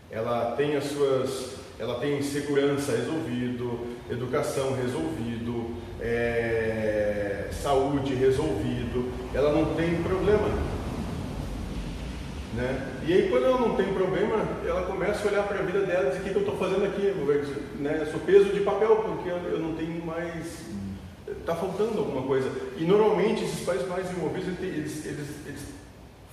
ela 0.10 0.56
tem 0.56 0.76
as 0.76 0.86
suas, 0.86 1.56
ela 1.80 1.96
tem 1.96 2.22
segurança 2.22 2.92
resolvido, 2.92 3.80
educação 4.10 4.76
resolvido, 4.76 5.78
é, 6.02 7.48
saúde 7.52 8.14
resolvido, 8.14 9.12
ela 9.34 9.54
não 9.54 9.74
tem 9.76 9.96
problema 10.04 10.50
né? 12.54 12.92
E 13.08 13.14
aí, 13.14 13.30
quando 13.30 13.46
ela 13.46 13.60
não 13.60 13.76
tem 13.76 13.94
problema, 13.94 14.36
ela 14.66 14.84
começa 14.84 15.28
a 15.28 15.32
olhar 15.32 15.48
para 15.48 15.60
a 15.60 15.62
vida 15.62 15.82
dela 15.82 16.08
e 16.08 16.10
dizer: 16.10 16.20
o 16.20 16.24
que, 16.24 16.30
que 16.32 16.36
eu 16.36 16.42
estou 16.42 16.58
fazendo 16.58 16.86
aqui? 16.86 17.02
Né? 17.80 17.98
Eu 18.02 18.06
sou 18.08 18.20
peso 18.22 18.52
de 18.52 18.62
papel, 18.62 18.96
porque 18.98 19.30
eu 19.30 19.60
não 19.60 19.76
tenho 19.76 20.04
mais. 20.06 20.66
Está 21.28 21.56
faltando 21.56 22.00
alguma 22.00 22.24
coisa. 22.24 22.52
E 22.78 22.84
normalmente, 22.84 23.44
esses 23.44 23.64
países 23.66 23.88
mais 23.88 24.10
envolvidos, 24.12 24.48
eles, 24.60 25.06
eles, 25.06 25.28
eles 25.46 25.62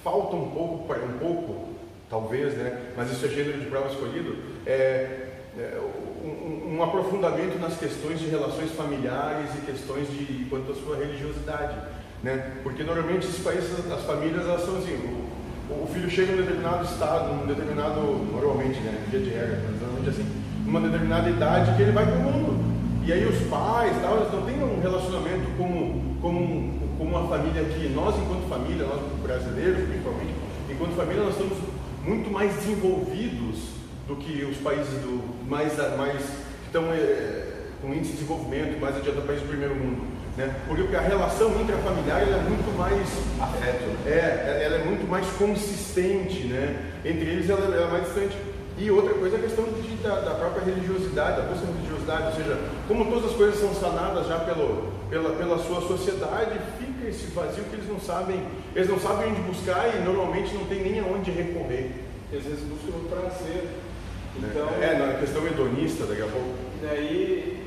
faltam 0.02 0.42
um 0.42 0.50
pouco, 0.50 0.92
um 0.94 1.18
pouco, 1.18 1.68
talvez, 2.08 2.54
né? 2.54 2.92
mas 2.96 3.12
isso 3.12 3.26
é 3.26 3.28
gênero 3.28 3.60
de 3.60 3.66
prova 3.66 3.88
escolhido, 3.88 4.36
é, 4.64 5.25
é 5.58 5.80
um, 6.22 6.76
um, 6.76 6.82
aprofundamento 6.82 7.58
nas 7.58 7.78
questões 7.78 8.20
de 8.20 8.26
relações 8.26 8.70
familiares 8.72 9.48
e 9.54 9.64
questões 9.64 10.06
de 10.08 10.44
quanto 10.50 10.72
à 10.72 10.74
sua 10.74 10.96
religiosidade. 10.96 11.74
Né? 12.22 12.52
Porque 12.62 12.82
normalmente 12.82 13.26
esses 13.26 13.42
países, 13.42 13.70
as 13.90 14.02
famílias, 14.02 14.44
elas 14.44 14.64
são 14.64 14.76
assim, 14.76 15.24
o 15.70 15.86
filho 15.92 16.10
chega 16.10 16.32
em 16.32 16.34
um 16.34 16.42
determinado 16.42 16.84
estado, 16.84 17.34
num 17.34 17.46
determinado, 17.46 18.00
normalmente, 18.32 18.78
né, 18.80 19.02
de 19.10 19.30
regra, 19.30 19.62
normalmente 19.80 20.10
assim, 20.10 20.26
numa 20.64 20.80
determinada 20.80 21.30
idade 21.30 21.74
que 21.74 21.82
ele 21.82 21.92
vai 21.92 22.04
para 22.04 22.16
o 22.16 22.20
mundo. 22.20 22.76
E 23.06 23.12
aí 23.12 23.24
os 23.24 23.38
pais, 23.48 23.96
tal, 24.02 24.16
eles 24.18 24.32
não 24.32 24.42
têm 24.42 24.62
um 24.62 24.80
relacionamento 24.80 25.46
como, 25.56 26.16
como, 26.20 26.80
como 26.98 27.10
uma 27.16 27.28
família 27.28 27.62
aqui. 27.62 27.88
Nós, 27.88 28.14
enquanto 28.18 28.48
família, 28.48 28.84
nós 28.84 29.00
brasileiros, 29.22 29.88
principalmente, 29.88 30.34
enquanto 30.68 30.96
família, 30.96 31.22
nós 31.22 31.32
estamos 31.32 31.56
muito 32.04 32.30
mais 32.30 32.54
desenvolvidos 32.56 33.75
do 34.06 34.16
que 34.16 34.44
os 34.44 34.56
países 34.58 34.94
do, 35.00 35.48
mais, 35.48 35.76
mais 35.96 36.22
que 36.22 36.66
estão 36.66 36.84
é, 36.92 37.46
com 37.82 37.92
índice 37.92 38.12
de 38.12 38.18
desenvolvimento 38.18 38.80
mais 38.80 38.96
adiantado 38.96 39.26
países 39.26 39.44
do 39.44 39.48
primeiro 39.48 39.74
mundo. 39.74 40.16
Né? 40.36 40.54
Porque 40.68 40.94
a 40.94 41.00
relação 41.00 41.48
intrafamiliar 41.60 42.22
é 42.22 42.42
muito 42.48 42.76
mais 42.76 43.08
afeto. 43.40 44.06
É, 44.06 44.62
ela 44.64 44.76
é 44.76 44.84
muito 44.84 45.08
mais 45.08 45.26
consistente, 45.38 46.46
né? 46.46 46.92
Entre 47.04 47.24
eles 47.24 47.48
ela, 47.48 47.64
ela 47.64 47.88
é 47.88 47.90
mais 47.90 48.04
distante. 48.04 48.36
E 48.78 48.90
outra 48.90 49.14
coisa 49.14 49.36
é 49.36 49.38
a 49.38 49.42
questão 49.42 49.64
de, 49.64 49.96
da, 50.02 50.20
da, 50.20 50.34
própria 50.34 50.62
religiosidade, 50.64 51.38
da 51.38 51.42
própria 51.44 51.72
religiosidade, 51.72 52.26
ou 52.26 52.32
seja, 52.34 52.60
como 52.86 53.06
todas 53.06 53.30
as 53.30 53.36
coisas 53.36 53.58
são 53.58 53.72
sanadas 53.72 54.26
já 54.26 54.38
pelo, 54.40 54.92
pela, 55.08 55.30
pela 55.30 55.58
sua 55.58 55.80
sociedade, 55.80 56.60
fica 56.78 57.08
esse 57.08 57.28
vazio 57.28 57.64
que 57.64 57.76
eles 57.76 57.88
não 57.88 57.98
sabem, 57.98 58.42
eles 58.74 58.90
não 58.90 59.00
sabem 59.00 59.30
onde 59.30 59.40
buscar 59.40 59.96
e 59.96 60.04
normalmente 60.04 60.52
não 60.52 60.66
tem 60.66 60.82
nem 60.82 61.00
aonde 61.00 61.30
recorrer. 61.30 61.92
Às 62.30 62.42
vezes 62.42 62.60
buscam 62.64 62.98
o 62.98 63.08
prazer. 63.08 63.64
Então, 64.38 64.68
é, 64.82 64.94
na 64.98 65.18
questão 65.18 65.46
hedonista 65.46 66.04
daqui 66.06 66.22
a 66.22 66.26
pouco. 66.26 66.54
Daí 66.82 67.66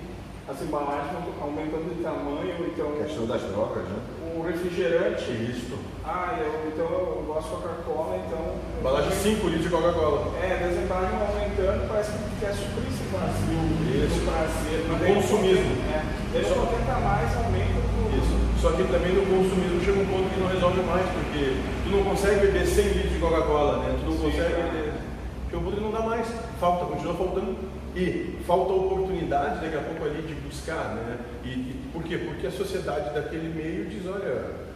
as 0.49 0.61
embalagens 0.63 1.13
aumentando 1.39 1.93
de 1.93 2.01
tamanho, 2.01 2.73
então. 2.73 2.89
A 2.99 3.05
questão 3.05 3.27
das 3.27 3.41
drogas, 3.43 3.83
né? 3.85 3.97
O 4.35 4.41
refrigerante. 4.41 5.29
Isso. 5.29 5.77
Ah, 6.03 6.39
eu, 6.41 6.73
então 6.73 6.85
eu 6.89 7.23
gosto 7.27 7.49
de 7.49 7.61
Coca-Cola, 7.61 8.17
então. 8.25 8.55
Embalagem 8.79 9.11
5 9.11 9.47
litros 9.47 9.63
de 9.65 9.69
Coca-Cola. 9.69 10.33
É, 10.41 10.65
as 10.65 10.73
embalagens 10.73 11.21
aumentando, 11.21 11.87
parece 11.87 12.11
que 12.13 12.39
quer 12.41 12.53
suprir 12.57 12.89
esse 12.89 13.05
vazio 13.13 13.61
Isso. 13.93 14.17
do 14.17 14.25
prazer. 14.25 14.79
Do 14.89 14.95
consumismo. 15.05 15.71
É. 15.93 16.01
Ele 16.33 16.45
só 16.45 16.65
tenta 16.65 16.97
mais, 16.97 17.29
aumenta 17.37 17.77
o. 17.77 18.09
Isso. 18.17 18.35
Só 18.61 18.71
que 18.71 18.83
também 18.89 19.13
no 19.13 19.25
consumismo 19.29 19.85
chega 19.85 19.99
um 20.01 20.09
ponto 20.09 20.33
que 20.33 20.39
não 20.39 20.49
resolve 20.49 20.81
mais, 20.81 21.05
porque 21.13 21.61
tu 21.85 21.89
não 21.93 22.03
consegue 22.03 22.47
beber 22.47 22.65
100 22.65 22.85
litros 22.89 23.13
de 23.13 23.19
Coca-Cola, 23.19 23.85
né? 23.85 23.95
Tu 24.01 24.05
não 24.09 24.17
Sim, 24.17 24.23
consegue. 24.23 24.97
Porque 25.45 25.55
o 25.57 25.61
poder 25.61 25.81
não 25.81 25.91
dá 25.91 26.01
mais. 26.01 26.25
Falta, 26.59 26.85
continua 26.85 27.13
faltando. 27.13 27.57
E 27.95 28.37
falta 28.45 28.73
oportunidade 28.73 29.61
daqui 29.61 29.75
a 29.75 29.81
pouco 29.81 30.03
ali 30.03 30.21
de 30.21 30.35
buscar, 30.35 30.95
né? 30.95 31.17
E, 31.43 31.49
e, 31.49 31.89
por 31.91 32.03
quê? 32.03 32.17
Porque 32.17 32.47
a 32.47 32.51
sociedade 32.51 33.13
daquele 33.13 33.53
meio 33.53 33.89
diz, 33.89 34.05
olha, 34.05 34.69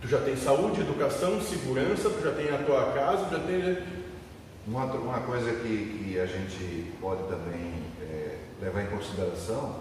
tu 0.00 0.08
já 0.08 0.20
tem 0.20 0.36
saúde, 0.36 0.80
educação, 0.80 1.40
segurança, 1.40 2.08
tu 2.08 2.22
já 2.22 2.32
tem 2.32 2.48
a 2.48 2.58
tua 2.58 2.92
casa, 2.92 3.26
tu 3.26 3.32
já 3.32 3.40
tem. 3.40 3.78
Uma, 4.66 4.84
uma 4.84 5.20
coisa 5.20 5.52
que, 5.52 6.04
que 6.04 6.18
a 6.18 6.26
gente 6.26 6.92
pode 7.00 7.22
também 7.24 7.74
é, 8.02 8.38
levar 8.60 8.82
em 8.82 8.86
consideração 8.86 9.76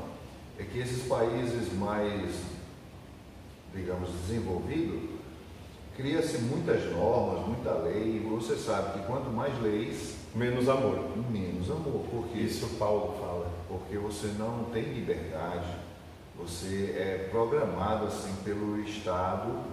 é 0.60 0.64
que 0.64 0.80
esses 0.80 1.08
países 1.08 1.74
mais, 1.74 2.36
digamos, 3.74 4.10
desenvolvidos, 4.10 5.10
cria-se 5.96 6.38
muitas 6.40 6.92
normas, 6.92 7.48
muita 7.48 7.72
lei, 7.74 8.18
e 8.18 8.28
você 8.30 8.56
sabe 8.56 9.00
que 9.00 9.06
quanto 9.08 9.30
mais 9.32 9.60
leis, 9.62 10.15
Menos 10.36 10.68
amor. 10.68 11.00
Menos 11.32 11.72
amor, 11.72 12.06
porque 12.12 12.40
isso 12.40 12.68
Paulo 12.78 13.16
fala. 13.22 13.50
Porque 13.70 13.98
você 13.98 14.28
não 14.38 14.66
tem 14.66 14.84
liberdade, 14.84 15.66
você 16.38 16.94
é 16.98 17.30
programado 17.32 18.08
assim 18.08 18.36
pelo 18.44 18.78
Estado, 18.82 19.64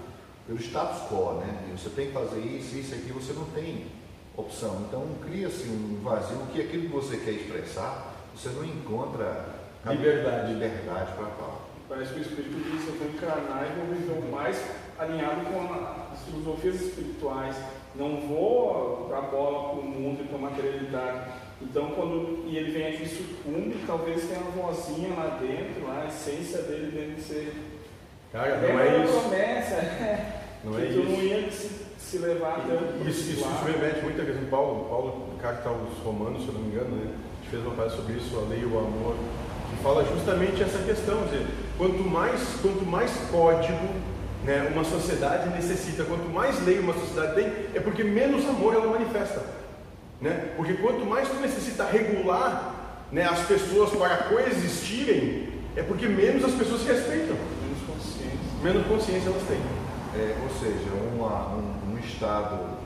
pelo 0.46 0.61
status 0.61 1.09
quo, 1.09 1.40
né? 1.40 1.64
E 1.68 1.77
você 1.77 1.90
tem 1.90 2.07
que 2.07 2.12
fazer 2.12 2.38
isso, 2.38 2.77
isso 2.77 2.94
aqui, 2.94 3.11
você 3.12 3.33
não 3.33 3.44
tem 3.46 3.87
opção. 4.37 4.85
Então 4.88 5.05
cria-se 5.20 5.64
um 5.68 6.01
vazio 6.01 6.38
que 6.53 6.61
aquilo 6.61 6.85
que 6.85 6.92
você 6.92 7.16
quer 7.16 7.33
expressar, 7.33 8.14
você 8.33 8.48
não 8.51 8.64
encontra 8.64 9.57
liberdade, 9.85 10.53
liberdade 10.53 11.12
para 11.16 11.27
falar. 11.27 11.59
Parece 11.88 12.14
que 12.14 12.20
o 12.20 12.22
Espírito 12.22 12.70
diz, 12.70 12.87
eu 12.87 12.94
vou 12.94 13.09
encarnar 13.09 13.66
e 13.68 13.81
vou 13.81 13.87
viver 13.96 14.31
mais 14.31 14.62
alinhado 14.96 15.44
com 15.46 15.75
as 16.12 16.22
filosofias 16.22 16.77
espirituais 16.77 17.57
não 17.94 18.20
vou 18.20 19.07
dar 19.11 19.22
bola 19.22 19.70
para 19.70 19.81
o 19.81 19.85
mundo 19.85 20.22
e 20.22 20.28
para 20.28 20.38
a 20.38 20.40
materialidade. 20.40 21.33
Então, 21.61 21.90
quando 21.90 22.44
e 22.48 22.57
ele 22.57 22.72
vem 22.72 22.87
aqui 22.87 23.07
sucumbe, 23.09 23.76
talvez 23.87 24.24
tenha 24.24 24.40
uma 24.40 24.50
vozinha 24.50 25.14
lá 25.14 25.38
dentro, 25.40 25.87
lá, 25.87 26.02
a 26.02 26.09
essência 26.09 26.62
dele 26.62 26.90
deve 26.90 27.20
ser. 27.20 27.55
Cara, 28.33 28.57
não 28.57 28.81
é 28.81 29.05
isso. 29.05 29.20
promessa, 29.20 29.74
é, 29.76 30.42
não 30.64 30.78
é 30.78 30.85
isso. 30.87 30.98
não 31.02 31.22
ia 31.22 31.50
se, 31.50 31.70
se 31.98 32.18
levar 32.18 32.64
tanto. 32.66 33.09
Isso, 33.09 33.31
isso, 33.31 33.40
isso 33.40 33.64
remete 33.64 34.02
muito 34.02 34.20
a 34.20 34.24
questão. 34.24 34.44
Paulo, 34.46 34.88
Paulo, 34.88 35.28
carta 35.40 35.68
aos 35.68 35.98
Romanos, 36.02 36.42
se 36.42 36.48
eu 36.48 36.55
não 36.55 36.62
me 36.62 36.74
engano, 36.74 36.96
né? 36.96 37.12
A 37.12 37.42
gente 37.42 37.50
fez 37.50 37.62
uma 37.62 37.74
frase 37.74 37.96
sobre 37.96 38.14
isso, 38.14 38.38
a 38.38 38.48
lei 38.48 38.61
e 38.61 38.64
o 38.64 38.78
amor, 38.78 39.16
que 39.70 39.83
fala 39.83 40.05
justamente 40.05 40.62
essa 40.62 40.78
questão. 40.78 41.22
Dizer, 41.24 41.46
quanto 41.76 42.02
mais, 42.02 42.42
quanto 42.61 42.85
mais 42.85 43.12
código 43.31 43.88
né, 44.44 44.70
uma 44.72 44.85
sociedade 44.85 45.50
necessita, 45.50 46.05
quanto 46.05 46.28
mais 46.28 46.64
lei 46.64 46.78
uma 46.78 46.94
sociedade 46.94 47.35
tem, 47.35 47.52
é 47.74 47.81
porque 47.81 48.02
menos 48.02 48.44
amor 48.46 48.74
ela 48.74 48.87
manifesta. 48.87 49.42
Né? 50.20 50.52
Porque 50.57 50.74
quanto 50.74 51.05
mais 51.05 51.28
tu 51.28 51.37
necessita 51.37 51.85
regular 51.85 52.74
né, 53.11 53.24
as 53.24 53.46
pessoas 53.46 53.90
para 53.90 54.16
coexistirem, 54.24 55.48
é 55.76 55.83
porque 55.83 56.07
menos 56.07 56.44
as 56.44 56.52
pessoas 56.52 56.83
se 56.83 56.88
respeitam. 56.88 57.37
Menos 57.62 57.83
consciência. 57.87 58.38
Menos 58.62 58.87
consciência 58.87 59.28
elas 59.28 59.42
têm. 59.48 59.61
É, 60.14 60.37
ou 60.42 60.50
seja, 60.61 60.90
uma, 61.14 61.55
um, 61.55 61.94
um, 61.94 61.98
estado 61.98 62.76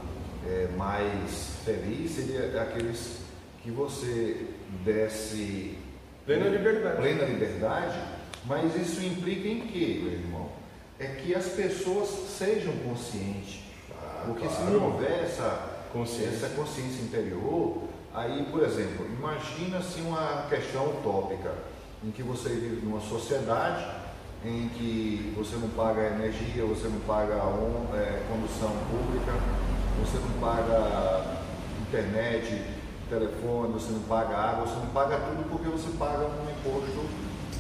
é, 0.47 0.69
mais 0.77 1.57
feliz 1.65 2.13
seria 2.13 2.63
aqueles 2.63 3.19
que 3.63 3.71
você 3.71 4.47
desse 4.85 5.77
plena 6.25 6.49
liberdade. 6.49 6.97
plena 6.97 7.25
liberdade, 7.25 7.99
mas 8.45 8.77
isso 8.77 9.05
implica 9.05 9.49
em 9.49 9.61
quê, 9.61 10.01
meu 10.03 10.13
irmão? 10.13 10.56
É 10.99 11.07
que 11.07 11.35
as 11.35 11.47
pessoas 11.47 12.09
sejam 12.09 12.73
conscientes. 12.79 13.61
Ah, 13.91 14.25
Porque 14.27 14.47
claro. 14.47 14.65
se 14.65 14.71
não 14.71 14.85
houver 14.93 15.25
essa 15.25 15.77
consciência. 15.93 16.37
essa 16.37 16.49
consciência 16.51 17.03
interior, 17.03 17.83
aí, 18.15 18.47
por 18.51 18.63
exemplo, 18.63 19.07
imagina-se 19.07 20.01
uma 20.01 20.47
questão 20.49 20.91
utópica, 20.91 21.53
em 22.05 22.11
que 22.11 22.23
você 22.23 22.51
vive 22.51 22.85
numa 22.85 23.01
sociedade 23.01 23.85
em 24.45 24.69
que 24.69 25.35
você 25.37 25.57
não 25.57 25.69
paga 25.71 26.07
energia, 26.07 26.65
você 26.65 26.89
não 26.89 27.01
paga 27.01 27.35
é, 27.95 28.23
condução 28.29 28.71
pública, 28.91 29.33
você 29.99 30.19
não 30.19 30.41
paga 30.41 31.41
internet, 31.89 32.63
telefone, 33.09 33.73
você 33.73 33.93
não 33.93 34.01
paga 34.01 34.37
água, 34.37 34.67
você 34.67 34.79
não 34.79 34.87
paga 34.87 35.19
tudo 35.19 35.49
porque 35.49 35.69
você 35.69 35.89
paga 35.99 36.27
um 36.27 36.51
imposto 36.51 37.07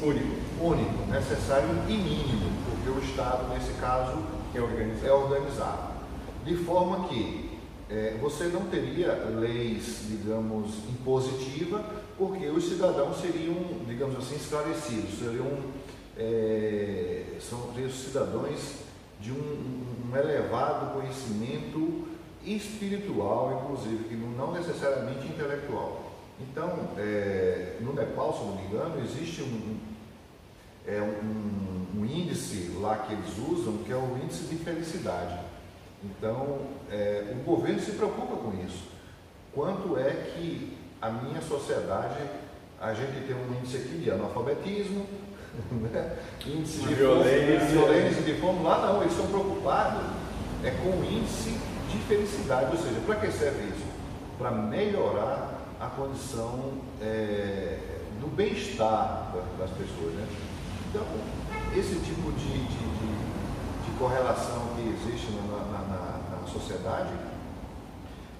único, 0.02 0.36
único, 0.60 1.10
necessário 1.10 1.68
e 1.88 1.92
mínimo 1.92 2.56
porque 2.86 2.90
o 2.90 3.02
Estado, 3.02 3.48
nesse 3.52 3.72
caso, 3.80 4.18
é 4.54 4.60
organizado. 4.60 5.06
É 5.06 5.12
organizado. 5.12 5.96
De 6.44 6.56
forma 6.56 7.08
que 7.08 7.58
é, 7.90 8.16
você 8.20 8.44
não 8.44 8.66
teria 8.66 9.12
leis, 9.38 10.06
digamos, 10.08 10.70
impositivas, 10.88 11.82
porque 12.16 12.46
os 12.46 12.68
cidadãos 12.68 13.16
seriam, 13.20 13.54
digamos 13.86 14.16
assim, 14.18 14.36
esclarecidos, 14.36 15.18
seriam, 15.18 15.46
é, 16.16 17.24
seriam 17.40 17.90
cidadãos 17.90 18.86
de 19.20 19.32
um, 19.32 20.10
um, 20.10 20.16
elevado 20.16 20.94
conhecimento 20.94 22.06
espiritual, 22.44 23.62
inclusive, 23.64 24.04
que 24.04 24.14
não 24.14 24.52
necessariamente 24.52 25.26
intelectual. 25.26 26.05
Então, 26.40 26.90
é, 26.98 27.76
no 27.80 27.94
Nepal, 27.94 28.32
se 28.34 28.44
não 28.44 28.56
me 28.56 28.66
engano, 28.66 29.02
existe 29.02 29.42
um, 29.42 29.78
é 30.86 31.00
um, 31.00 32.00
um, 32.00 32.04
índice 32.04 32.76
lá 32.80 32.96
que 32.98 33.14
eles 33.14 33.38
usam 33.38 33.78
que 33.78 33.92
é 33.92 33.96
o 33.96 34.18
índice 34.22 34.44
de 34.44 34.56
felicidade. 34.56 35.38
Então, 36.04 36.60
é, 36.90 37.32
o 37.32 37.42
governo 37.42 37.80
se 37.80 37.92
preocupa 37.92 38.36
com 38.36 38.52
isso. 38.66 38.84
Quanto 39.54 39.98
é 39.98 40.10
que 40.10 40.76
a 41.00 41.08
minha 41.08 41.40
sociedade, 41.40 42.20
a 42.80 42.92
gente 42.92 43.26
tem 43.26 43.34
um 43.34 43.58
índice 43.58 43.78
aqui 43.78 43.98
de 43.98 44.10
analfabetismo, 44.10 45.06
né? 45.72 46.18
índice 46.44 46.80
de, 46.80 46.88
de 46.88 46.94
violência, 46.94 47.66
violência 47.66 48.22
de 48.22 48.34
fome, 48.34 48.62
lá 48.62 48.86
não, 48.86 49.00
eles 49.00 49.12
estão 49.12 49.26
preocupados 49.28 50.02
é 50.62 50.70
com 50.70 50.90
o 50.90 51.04
índice 51.04 51.58
de 51.90 51.98
felicidade, 52.08 52.76
ou 52.76 52.82
seja, 52.82 53.00
para 53.06 53.16
que 53.16 53.30
serve 53.30 53.68
isso? 53.68 53.86
Para 54.38 54.50
melhorar 54.50 55.55
a 55.80 55.86
condição 55.88 56.72
é, 57.00 57.78
do 58.20 58.28
bem-estar 58.34 59.32
das 59.58 59.70
pessoas. 59.70 60.14
Né? 60.14 60.26
Então, 60.88 61.04
esse 61.76 61.96
tipo 62.00 62.32
de, 62.32 62.52
de, 62.52 62.66
de, 62.68 63.90
de 63.90 63.98
correlação 63.98 64.68
que 64.74 64.88
existe 64.88 65.32
na, 65.32 65.42
na, 65.42 65.78
na, 65.82 66.40
na, 66.40 66.46
sociedade 66.46 67.12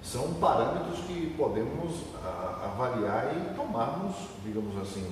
são 0.01 0.33
parâmetros 0.35 0.99
que 1.05 1.35
podemos 1.37 1.93
a, 2.23 2.71
avaliar 2.73 3.35
e 3.35 3.55
tomarmos, 3.55 4.15
digamos 4.43 4.75
assim, 4.81 5.05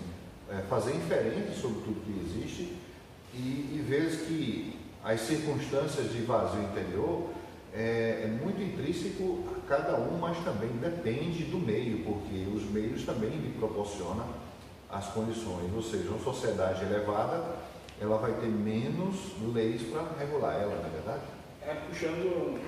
é, 0.49 0.61
fazer 0.69 0.95
inferência 0.95 1.53
sobre 1.53 1.81
tudo 1.81 2.01
que 2.05 2.19
existe 2.25 2.77
e, 3.33 3.37
e 3.37 3.85
ver 3.87 4.09
que 4.25 4.79
as 5.03 5.21
circunstâncias 5.21 6.11
de 6.11 6.21
vazio 6.23 6.63
interior 6.63 7.29
é, 7.73 8.23
é, 8.23 8.39
muito 8.41 8.61
intrínseco 8.61 9.43
cada 9.67 9.95
um, 9.95 10.17
mas 10.17 10.37
também 10.43 10.69
depende 10.69 11.43
do 11.45 11.57
meio, 11.57 12.03
porque 12.03 12.47
os 12.53 12.63
meios 12.71 13.03
também 13.03 13.29
lhe 13.29 13.53
proporcionam 13.57 14.25
as 14.89 15.07
condições, 15.07 15.73
ou 15.75 15.81
seja, 15.81 16.09
uma 16.09 16.19
sociedade 16.19 16.85
elevada, 16.85 17.43
ela 17.99 18.17
vai 18.17 18.33
ter 18.33 18.47
menos 18.47 19.15
leis 19.53 19.81
para 19.83 20.03
regular 20.19 20.55
ela, 20.55 20.75
não 20.75 20.85
é 20.85 20.89
verdade? 20.89 21.21
É, 21.61 21.73
puxando 21.87 22.59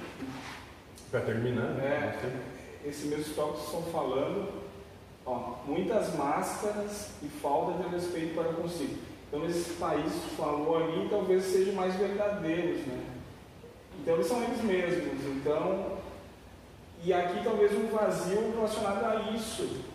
Para 1.12 1.22
terminar, 1.22 1.72
né? 1.74 2.18
É, 2.24 2.90
esse 2.90 3.08
mesmo 3.08 3.34
tópico 3.34 3.60
que 3.60 3.66
estão 3.66 3.84
falando, 3.92 4.50
ó, 5.26 5.56
muitas 5.66 6.16
máscaras 6.16 7.12
e 7.22 7.28
falta 7.28 7.84
de 7.84 7.90
respeito 7.90 8.34
para 8.36 8.54
consigo. 8.54 8.98
Então, 9.28 9.46
esse 9.46 9.74
país 9.74 10.12
que 10.12 10.36
falou 10.36 10.78
ali 10.78 11.08
talvez 11.10 11.44
sejam 11.44 11.74
mais 11.74 11.96
verdadeiros, 11.96 12.86
né? 12.88 13.04
Então, 14.02 14.16
eles 14.16 14.28
são 14.28 14.42
eles 14.42 14.62
mesmos. 14.64 15.26
Então, 15.26 15.97
e 17.04 17.14
aqui 17.14 17.42
talvez 17.44 17.72
um 17.74 17.88
vazio 17.88 18.54
relacionado 18.56 19.06
a 19.06 19.32
isso. 19.32 19.86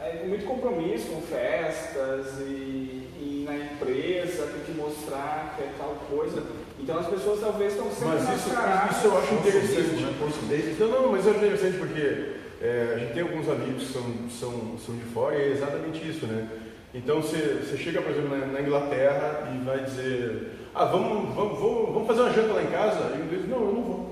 É 0.00 0.24
muito 0.26 0.44
compromisso 0.44 1.06
com 1.06 1.22
festas 1.22 2.38
e, 2.40 3.08
e 3.18 3.44
na 3.46 3.56
empresa 3.56 4.46
tem 4.46 4.60
que 4.66 4.72
mostrar 4.72 5.54
que 5.56 5.62
é 5.62 5.70
tal 5.78 5.96
coisa. 6.10 6.42
Então 6.78 6.98
as 6.98 7.06
pessoas 7.06 7.40
talvez 7.40 7.72
estão 7.72 7.90
sempre 7.90 8.08
Mas 8.08 8.22
isso, 8.22 8.50
isso 8.50 9.06
eu 9.06 9.18
acho 9.18 9.34
interessante. 9.34 10.18
Coincidência. 10.18 10.86
Não, 10.86 11.02
não, 11.02 11.12
mas 11.12 11.24
eu 11.24 11.32
acho 11.32 11.40
interessante 11.40 11.78
porque 11.78 12.34
é, 12.60 12.92
a 12.94 12.98
gente 12.98 13.12
tem 13.14 13.22
alguns 13.22 13.48
amigos 13.48 13.84
que 13.84 13.92
são, 13.92 14.02
são, 14.30 14.78
são 14.78 14.94
de 14.96 15.04
fora 15.04 15.36
e 15.36 15.42
é 15.42 15.48
exatamente 15.52 16.08
isso, 16.08 16.26
né? 16.26 16.48
Então 16.94 17.20
você, 17.20 17.62
você 17.62 17.76
chega, 17.76 18.00
por 18.00 18.10
exemplo, 18.10 18.36
na, 18.36 18.46
na 18.46 18.60
Inglaterra 18.60 19.50
e 19.54 19.64
vai 19.64 19.84
dizer, 19.84 20.52
ah, 20.74 20.84
vamos, 20.84 21.34
vamos, 21.34 21.58
vamos, 21.58 21.92
vamos 21.92 22.06
fazer 22.06 22.20
uma 22.20 22.32
janta 22.32 22.52
lá 22.52 22.62
em 22.62 22.70
casa? 22.70 23.14
E 23.14 23.20
o 23.20 23.24
inglês, 23.24 23.48
não, 23.48 23.58
eu 23.58 23.72
não 23.72 23.82
vou. 23.82 24.05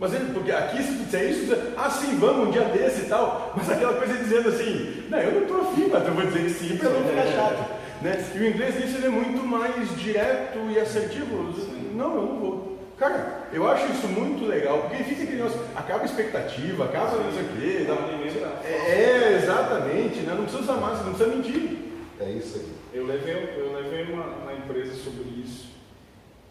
Mas 0.00 0.14
ele, 0.14 0.32
porque 0.32 0.50
aqui 0.50 0.82
se 0.82 0.94
tu 0.96 1.04
disser 1.04 1.30
isso, 1.30 1.44
diz, 1.44 1.58
ah 1.76 1.90
sim, 1.90 2.16
vamos, 2.18 2.48
um 2.48 2.50
dia 2.50 2.62
desse 2.64 3.02
e 3.02 3.04
tal, 3.04 3.52
mas 3.54 3.68
aquela 3.70 3.92
coisa 3.92 4.16
dizendo 4.16 4.48
assim, 4.48 5.04
não, 5.10 5.18
eu 5.18 5.32
não 5.32 5.42
estou 5.42 5.60
afim, 5.60 5.88
mas 5.92 6.06
eu 6.08 6.14
vou 6.14 6.24
dizer 6.26 6.42
que 6.44 6.50
sim 6.50 6.76
para 6.78 6.88
não 6.88 7.04
ficar 7.06 7.26
chato. 7.26 7.80
Né? 8.00 8.24
E 8.34 8.38
o 8.38 8.46
inglês 8.48 8.80
nisso 8.80 8.96
ele 8.96 9.06
é 9.08 9.10
muito 9.10 9.46
mais 9.46 9.94
direto 9.98 10.58
e 10.70 10.80
assertivo. 10.80 11.52
Não, 11.94 12.14
eu 12.14 12.22
não 12.22 12.38
vou. 12.40 12.78
Cara, 12.96 13.48
eu 13.52 13.68
acho 13.70 13.92
isso 13.92 14.06
muito 14.08 14.46
legal, 14.46 14.78
porque 14.88 15.04
fica 15.04 15.22
aquele 15.22 15.36
negócio, 15.42 15.60
acaba 15.76 16.00
a 16.00 16.06
expectativa, 16.06 16.84
acaba 16.86 17.16
não 17.18 17.32
sei 17.32 17.42
o 17.42 17.48
quê. 17.60 17.84
Dá 17.86 17.94
alimenta- 17.94 18.66
É, 18.66 19.38
exatamente, 19.42 20.20
né? 20.20 20.34
não 20.34 20.44
precisa 20.44 20.62
usar 20.62 20.80
massa, 20.80 21.04
não 21.04 21.12
precisa 21.14 21.36
mentir. 21.36 21.78
É 22.20 22.30
isso 22.30 22.56
aí. 22.58 22.68
Eu 22.94 23.06
levei, 23.06 23.34
eu 23.34 23.72
levei 23.74 24.12
uma, 24.14 24.24
uma 24.24 24.52
empresa 24.54 24.94
sobre 24.94 25.24
isso. 25.44 25.68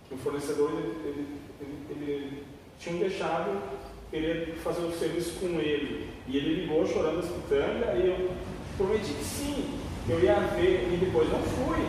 Que 0.07 0.13
o 0.13 0.17
fornecedor 0.19 0.71
ele, 0.71 0.95
ele, 1.03 1.27
ele, 1.61 1.77
ele 1.89 2.43
tinha 2.79 2.99
deixado 2.99 3.61
querer 4.09 4.57
fazer 4.63 4.81
o 4.81 4.91
serviço 4.91 5.39
com 5.39 5.47
ele. 5.59 6.09
E 6.27 6.37
ele 6.37 6.61
ligou 6.61 6.85
chorando 6.87 7.19
as 7.19 7.25
pitangas 7.25 7.95
e 7.97 8.07
eu 8.07 8.31
prometi 8.77 9.13
que 9.13 9.23
sim, 9.23 9.79
eu 10.07 10.19
ia 10.19 10.35
ver 10.55 10.89
e 10.91 10.97
depois 10.97 11.29
não 11.29 11.39
fui. 11.41 11.79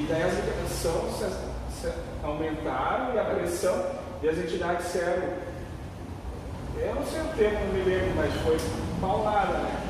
E 0.00 0.06
daí 0.08 0.22
as 0.22 0.34
ligações 0.34 1.12
se, 1.14 1.80
se 1.80 1.92
aumentaram 2.22 3.14
e 3.14 3.18
a 3.18 3.24
pressão 3.24 3.84
e 4.22 4.28
as 4.28 4.38
entidades 4.38 4.86
disseram, 4.86 5.22
eu 6.80 6.94
não 6.94 7.04
sei 7.04 7.20
o 7.20 7.28
termo, 7.36 7.58
não 7.66 7.74
me 7.74 7.82
lembro, 7.82 8.14
mas 8.16 8.32
foi 8.42 8.56
paulada, 9.00 9.58
né? 9.58 9.84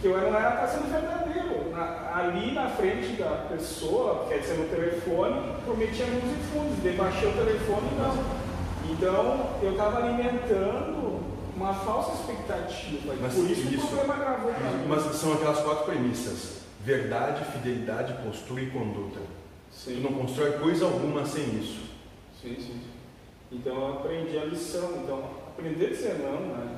que 0.00 0.06
eu 0.06 0.16
não 0.16 0.38
era 0.38 0.52
para 0.52 0.68
sendo 0.68 0.92
verdadeiro. 0.92 1.70
Na- 1.72 2.12
ali 2.16 2.52
na 2.52 2.68
frente 2.68 3.12
da 3.14 3.46
pessoa, 3.50 4.26
quer 4.28 4.38
dizer, 4.38 4.54
no 4.58 4.68
telefone, 4.68 5.52
prometia 5.64 6.06
mundos 6.06 6.46
fundos, 6.52 6.82
debaixei 6.82 7.28
o 7.28 7.32
telefone 7.32 7.88
e 7.92 7.94
não. 8.00 8.47
Então, 8.88 9.50
eu 9.62 9.72
estava 9.72 9.98
alimentando 10.04 11.20
uma 11.56 11.74
falsa 11.74 12.12
expectativa. 12.14 13.14
Mas 13.20 13.34
por 13.34 13.50
isso, 13.50 13.68
isso- 13.74 13.84
o 13.84 13.88
problema 13.88 14.16
gravou 14.16 14.52
para 14.52 14.70
mim. 14.70 14.86
Mas 14.88 15.02
são 15.16 15.32
aquelas 15.34 15.60
quatro 15.60 15.84
premissas: 15.84 16.62
verdade, 16.80 17.44
fidelidade, 17.52 18.14
postura 18.24 18.62
e 18.62 18.70
conduta. 18.70 19.20
Tu 19.20 19.76
Sim, 19.90 20.00
não 20.00 20.12
constrói 20.12 20.52
coisa 20.52 20.84
alguma 20.86 21.24
sem 21.26 21.44
isso. 21.58 21.80
sim, 22.40 22.56
sim. 22.58 22.80
Então, 23.52 23.74
eu 23.76 23.88
aprendi 23.94 24.38
a 24.38 24.44
lição. 24.44 24.90
Então, 25.02 25.22
aprender 25.56 25.86
a 25.86 25.88
dizer 25.90 26.18
não, 26.18 26.40
né? 26.40 26.74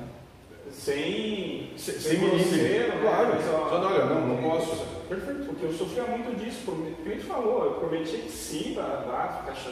Sem, 0.71 1.71
Sem, 1.75 1.95
sem 1.99 2.19
grosseiro, 2.19 2.95
né? 2.95 2.99
Claro, 3.01 3.29
Mas, 3.35 3.45
ó, 3.49 3.69
só 3.69 3.79
não, 3.81 3.87
olha, 3.91 4.05
não, 4.05 4.27
não 4.27 4.37
posso. 4.49 4.85
Perfeito. 5.09 5.45
Porque 5.47 5.65
eu 5.65 5.73
sofria 5.73 6.03
muito 6.03 6.39
disso, 6.39 6.61
como 6.65 6.85
a 6.85 7.09
gente 7.09 7.23
falou, 7.25 7.65
eu 7.65 7.71
prometia 7.73 8.19
que 8.19 8.31
sim, 8.31 8.73
vai 8.73 8.85
dar, 8.85 9.43
fica 9.45 9.71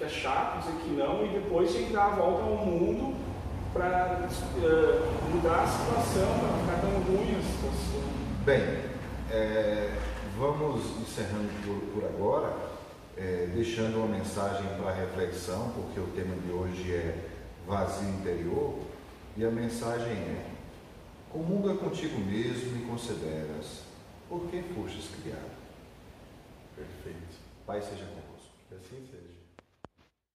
fica 0.00 0.08
chato 0.08 0.60
dizer 0.60 0.78
que 0.82 0.90
não, 0.90 1.26
e 1.26 1.28
depois 1.28 1.72
tinha 1.72 1.86
que 1.86 1.92
dar 1.92 2.06
a 2.06 2.10
volta 2.10 2.42
ao 2.42 2.56
mundo 2.56 3.16
para 3.72 4.28
mudar 5.30 5.62
a 5.62 5.66
situação, 5.66 6.38
para 6.38 6.58
ficar 6.58 6.80
tão 6.80 6.90
ruim 7.02 7.36
a 7.36 7.42
situação. 7.42 8.02
Bem, 8.44 8.60
é, 9.30 9.96
vamos 10.38 10.84
encerrando 11.00 11.50
por, 11.64 12.02
por 12.02 12.04
agora, 12.08 12.56
é, 13.16 13.48
deixando 13.54 13.98
uma 13.98 14.08
mensagem 14.08 14.66
para 14.80 14.92
reflexão, 14.92 15.72
porque 15.74 16.00
o 16.00 16.06
tema 16.08 16.34
de 16.36 16.50
hoje 16.50 16.92
é 16.92 17.28
vazio 17.66 18.08
interior, 18.08 18.78
e 19.36 19.44
a 19.44 19.50
mensagem 19.50 20.12
é: 20.12 20.46
comunga 21.30 21.74
contigo 21.74 22.18
mesmo 22.18 22.76
e 22.76 22.86
consideras 22.86 23.82
por 24.28 24.42
que 24.48 24.62
fostes 24.74 25.10
criado. 25.22 25.60
Perfeito. 26.74 27.38
Pai 27.66 27.80
seja 27.80 28.04
convosco. 28.06 28.50
Que 28.68 28.74
assim 28.74 29.06
seja. 29.06 29.09